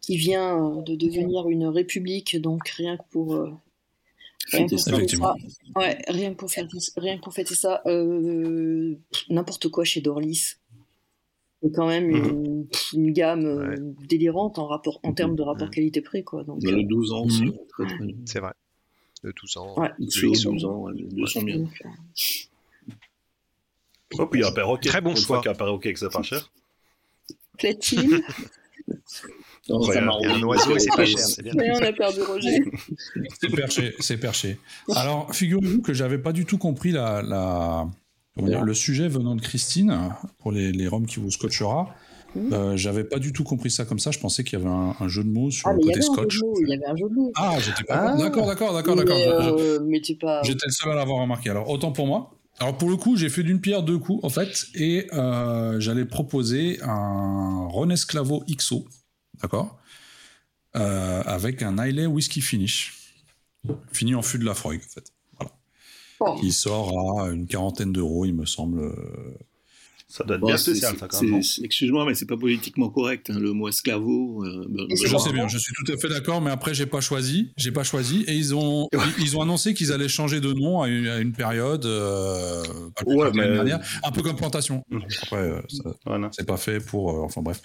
[0.00, 3.50] qui vient euh, de devenir une république, donc rien que pour, euh,
[4.52, 5.34] rien que pour fêter Effectivement.
[5.74, 8.94] ça, ouais, rien que pour fêter, rien que pour fêter ça, euh,
[9.28, 10.54] n'importe quoi chez Dorlis.
[11.62, 13.76] C'est quand même une, une gamme euh,
[14.08, 15.74] délirante en rapport, en termes de rapport Mhm.
[15.74, 16.42] qualité-prix, quoi.
[16.44, 17.52] Donc, Mais le 12 ans aussi, Mm.
[17.68, 18.16] très très bien.
[18.24, 18.52] C'est vrai.
[19.24, 19.78] De 12 ans.
[19.78, 19.90] Ouais.
[19.98, 20.52] le Sur XO.
[20.52, 21.58] 12 ans, ouais, les sont bien.
[21.58, 21.64] euh,
[24.18, 24.88] Oh, puis il y a un perroquet.
[24.88, 25.26] Très bon Une choix.
[25.26, 26.50] fois qu'il y a un perroquet que c'est pas cher.
[27.58, 28.22] Plaît-il
[29.68, 31.52] Non, Ouais, ça un oiseau, c'est pas cher, c'est bien.
[31.54, 32.58] Mais on a perdu Roger.
[33.40, 34.58] C'est perché, c'est perché.
[34.96, 37.88] Alors, figurez-vous que j'avais pas du tout compris la, la-
[38.40, 41.94] le sujet venant de Christine pour les, les roms qui vous scotchera.
[42.36, 42.52] Mhm.
[42.52, 44.10] Euh, j'avais pas du tout compris ça comme ça.
[44.12, 46.40] Je pensais qu'il y avait un, un jeu de mots sur Ah, le côté scotch.
[46.40, 47.32] mots, il y avait un jeu de mots.
[47.34, 48.12] Ah, j'étais pas.
[48.12, 48.16] Ah.
[48.16, 49.16] D'accord, d'accord, d'accord, d'accord.
[49.18, 50.40] Euh, t'es pas.
[50.44, 51.50] J'étais le seul à l'avoir remarqué.
[51.50, 52.30] Alors, autant pour moi.
[52.60, 56.04] Alors, pour le coup, j'ai fait d'une pierre deux coups, en fait, et euh, j'allais
[56.04, 58.84] proposer un Ron Esclavo XO,
[59.42, 59.78] d'accord
[60.76, 63.14] Euh, Avec un Islay Whisky Finish,
[63.92, 65.12] fini en fût de la Freud, en fait.
[66.20, 66.36] Bon.
[66.36, 68.94] Qui sort à une quarantaine d'euros, il me semble.
[70.12, 71.40] Ça doit être Bon, bien spécial, ça, quand même.
[71.62, 74.44] Excuse-moi, mais c'est pas politiquement correct, hein, le mot esclavo.
[74.44, 76.86] euh, ben, Je ben, sais bien, je suis tout à fait d'accord, mais après j'ai
[76.86, 80.40] pas choisi, j'ai pas choisi, et ils ont ils, ils ont annoncé qu'ils allaient changer
[80.40, 82.62] de nom à une, à une période, euh,
[83.06, 84.82] Ouais, mais- dernière, un peu comme plantation.
[85.22, 85.60] Après, euh,
[86.04, 86.28] Voilà.
[86.32, 87.62] c'est pas fait pour, euh, enfin bref.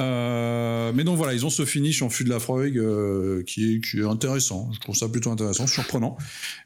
[0.00, 3.74] Euh, mais donc voilà, ils ont ce finish en fût de la Freud euh, qui
[3.74, 4.70] est qui est intéressant.
[4.72, 6.16] Je trouve ça plutôt intéressant, surprenant.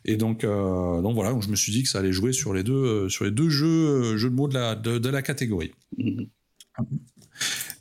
[0.05, 2.53] Et donc euh, donc voilà, donc je me suis dit que ça allait jouer sur
[2.55, 5.11] les deux euh, sur les deux jeux euh, jeux de mots de la de, de
[5.11, 5.73] la catégorie.
[5.97, 6.27] mhm.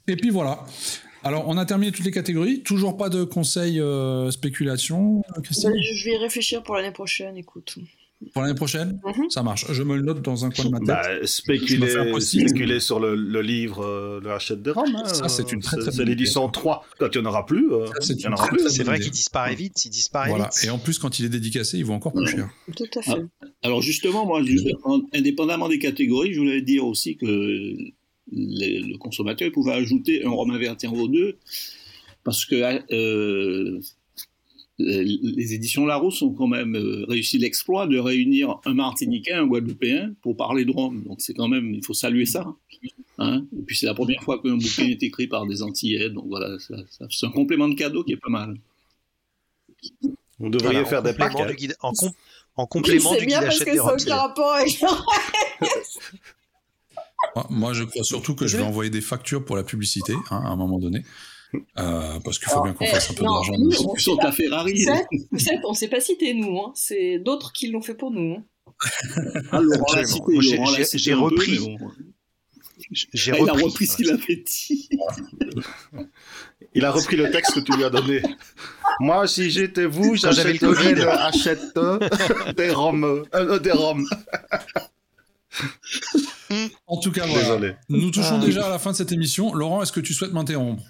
[0.08, 0.64] Et puis voilà.
[1.24, 2.62] Alors, on a terminé toutes les catégories.
[2.62, 5.74] Toujours pas de conseils euh, spéculation, Christine?
[5.76, 7.78] Je vais y réfléchir pour l'année prochaine, écoute.
[8.34, 9.00] Pour l'année prochaine?
[9.04, 9.30] Mhm.
[9.32, 9.66] Ça marche.
[9.72, 10.88] Je me le note dans un coin de ma tête.
[10.88, 11.90] Bah, spéculer,
[12.22, 14.96] spéculer sur le, le livre euh, Le Hachette des Roms.
[14.96, 16.86] hein, Ça, c'est une très, euh, très C'est l'édition 3.
[17.00, 18.64] Quand il n'y en aura plus, euh, c'est il y en une aura très, plus.
[18.64, 20.50] très C'est bonne vrai qu'il disparaît vite, il disparaît Voilà.
[20.54, 20.64] vite.
[20.66, 22.50] Et en plus, quand il est dédicacé, il vaut encore plus cher.
[22.76, 23.26] Tout à fait.
[23.66, 24.42] Alors justement, moi,
[25.14, 27.26] indépendamment des catégories, je voulais dire aussi que
[28.32, 31.34] les- le consommateur pouvait ajouter un rhum averti en O2
[32.24, 32.56] parce que
[32.94, 33.80] euh,
[34.78, 40.14] les éditions Larousse ont quand même euh, réussi l'exploit de réunir un Martiniquais, un Guadeloupéen
[40.22, 41.02] pour parler de rhum.
[41.04, 42.46] Donc c'est quand même, il faut saluer ça.
[43.18, 46.10] Hein Et puis c'est la première fois qu'un bouquin est écrit par des Antillais.
[46.12, 48.58] Donc voilà, ça- ça- c'est un complément de cadeau qui est pas mal.
[50.40, 51.14] Vous devriez Voilà, faire en des
[51.82, 52.12] en, com-
[52.58, 54.02] en complément C'est du bien guide parce achète que des ça n'a robes.
[54.02, 54.82] aucun rapport avec
[57.36, 60.42] Moi- Moi, je crois surtout que je vais envoyer des factures pour la publicité hein,
[60.46, 61.04] à un moment donné.
[61.80, 63.54] Euh, parce qu'il faut bien qu'on eh, fasse un peu d'argent.
[63.58, 64.74] nous, on sautes la Ferrari.
[64.74, 66.58] Vous savez- vous savez qu'on s'est pas cité, nous.
[66.60, 66.72] Hein.
[66.76, 68.36] C'est d'autres qui l'ont fait pour nous.
[68.36, 68.44] hein.
[69.52, 70.42] Ah, Laurent l'a Absolument.
[70.42, 71.60] cité, j'ai- l'a cité repris.
[71.60, 71.78] bon.
[73.14, 73.88] J'ai Ah, il a repris.
[73.88, 74.90] ce qu'il avait dit.
[76.74, 78.22] Il a repris le texte que tu lui as donné.
[79.00, 81.80] Moi, si j'étais vous, Quand j'avais le j'achèterais le Hachette
[82.58, 83.04] des Roms.
[83.06, 84.06] euh, euh, des Roms.
[86.88, 87.42] En tout cas, voilà.
[87.44, 87.76] Désolé.
[87.90, 88.46] Nous touchons Ah.
[88.46, 89.54] déjà à la fin de cette émission.
[89.54, 90.84] Laurent, est-ce que tu souhaites m'interrompre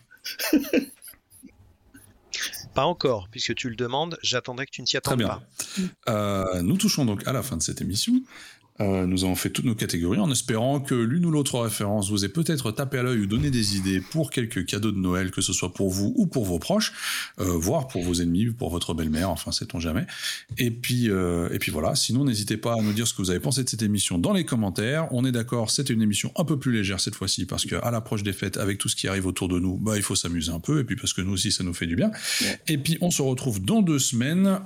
[2.73, 5.27] Pas encore, puisque tu le demandes, j'attendrai que tu ne t'y Très attendes bien.
[6.05, 6.11] pas.
[6.11, 8.21] Euh, nous touchons donc à la fin de cette émission.
[8.81, 12.25] Euh, nous avons fait toutes nos catégories en espérant que l'une ou l'autre référence vous
[12.25, 15.39] ait peut-être tapé à l'œil ou donné des idées pour quelques cadeaux de Noël, que
[15.39, 16.91] ce soit pour vous ou pour vos proches,
[17.39, 20.05] euh, voire pour vos ennemis, pour votre belle-mère, enfin sait-on jamais.
[20.57, 23.29] Et puis, euh, et puis voilà, sinon n'hésitez pas à nous dire ce que vous
[23.29, 25.07] avez pensé de cette émission dans les commentaires.
[25.11, 28.23] On est d'accord, c'était une émission un peu plus légère cette fois-ci parce qu'à l'approche
[28.23, 30.59] des fêtes, avec tout ce qui arrive autour de nous, bah, il faut s'amuser un
[30.59, 32.11] peu et puis parce que nous aussi ça nous fait du bien.
[32.67, 34.59] Et puis on se retrouve dans deux semaines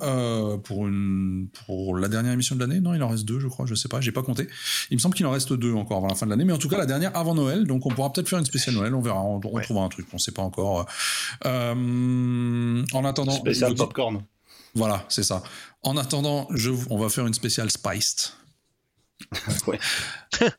[0.64, 2.80] pour une pour la dernière émission de l'année.
[2.80, 3.68] Non, il en reste deux, je crois.
[3.68, 4.48] Je sais pas, j'ai pas compté.
[4.92, 6.58] Il me semble qu'il en reste deux encore avant la fin de l'année, mais en
[6.58, 7.66] tout cas la dernière avant Noël.
[7.66, 8.94] Donc on pourra peut-être faire une spéciale Noël.
[8.96, 9.22] On verra.
[9.22, 9.64] On, on Ouais.
[9.64, 10.08] trouvera un truc.
[10.14, 10.86] On sait pas encore.
[11.46, 14.22] Euh, en attendant, Spécial popcorn.
[14.76, 15.44] voilà, c'est ça.
[15.84, 18.32] En attendant, je, on va faire une spéciale spiced.
[19.68, 19.80] Ouais.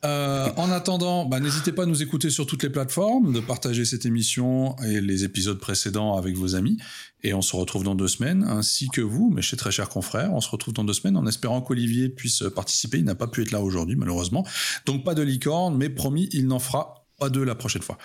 [0.05, 3.85] Euh, en attendant, bah, n'hésitez pas à nous écouter sur toutes les plateformes, de partager
[3.85, 6.77] cette émission et les épisodes précédents avec vos amis.
[7.23, 10.33] Et on se retrouve dans deux semaines, ainsi que vous, mes chers très chers confrères.
[10.35, 12.99] On se retrouve dans deux semaines en espérant qu'Olivier puisse participer.
[12.99, 14.47] Il n'a pas pu être là aujourd'hui, malheureusement.
[14.87, 17.97] Donc pas de licorne, mais promis, il n'en fera pas deux la prochaine fois.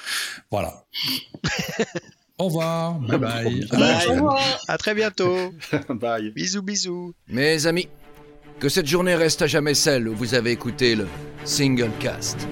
[0.51, 0.85] Voilà.
[2.37, 2.99] Au revoir.
[2.99, 3.65] Bye bye.
[3.67, 4.07] Bye.
[4.07, 4.39] Revoir.
[4.67, 5.53] À très bientôt.
[5.89, 6.31] Bye.
[6.31, 7.13] bisous, bisous.
[7.27, 7.87] Mes amis,
[8.59, 11.07] que cette journée reste à jamais celle où vous avez écouté le
[11.43, 12.47] Single Cast.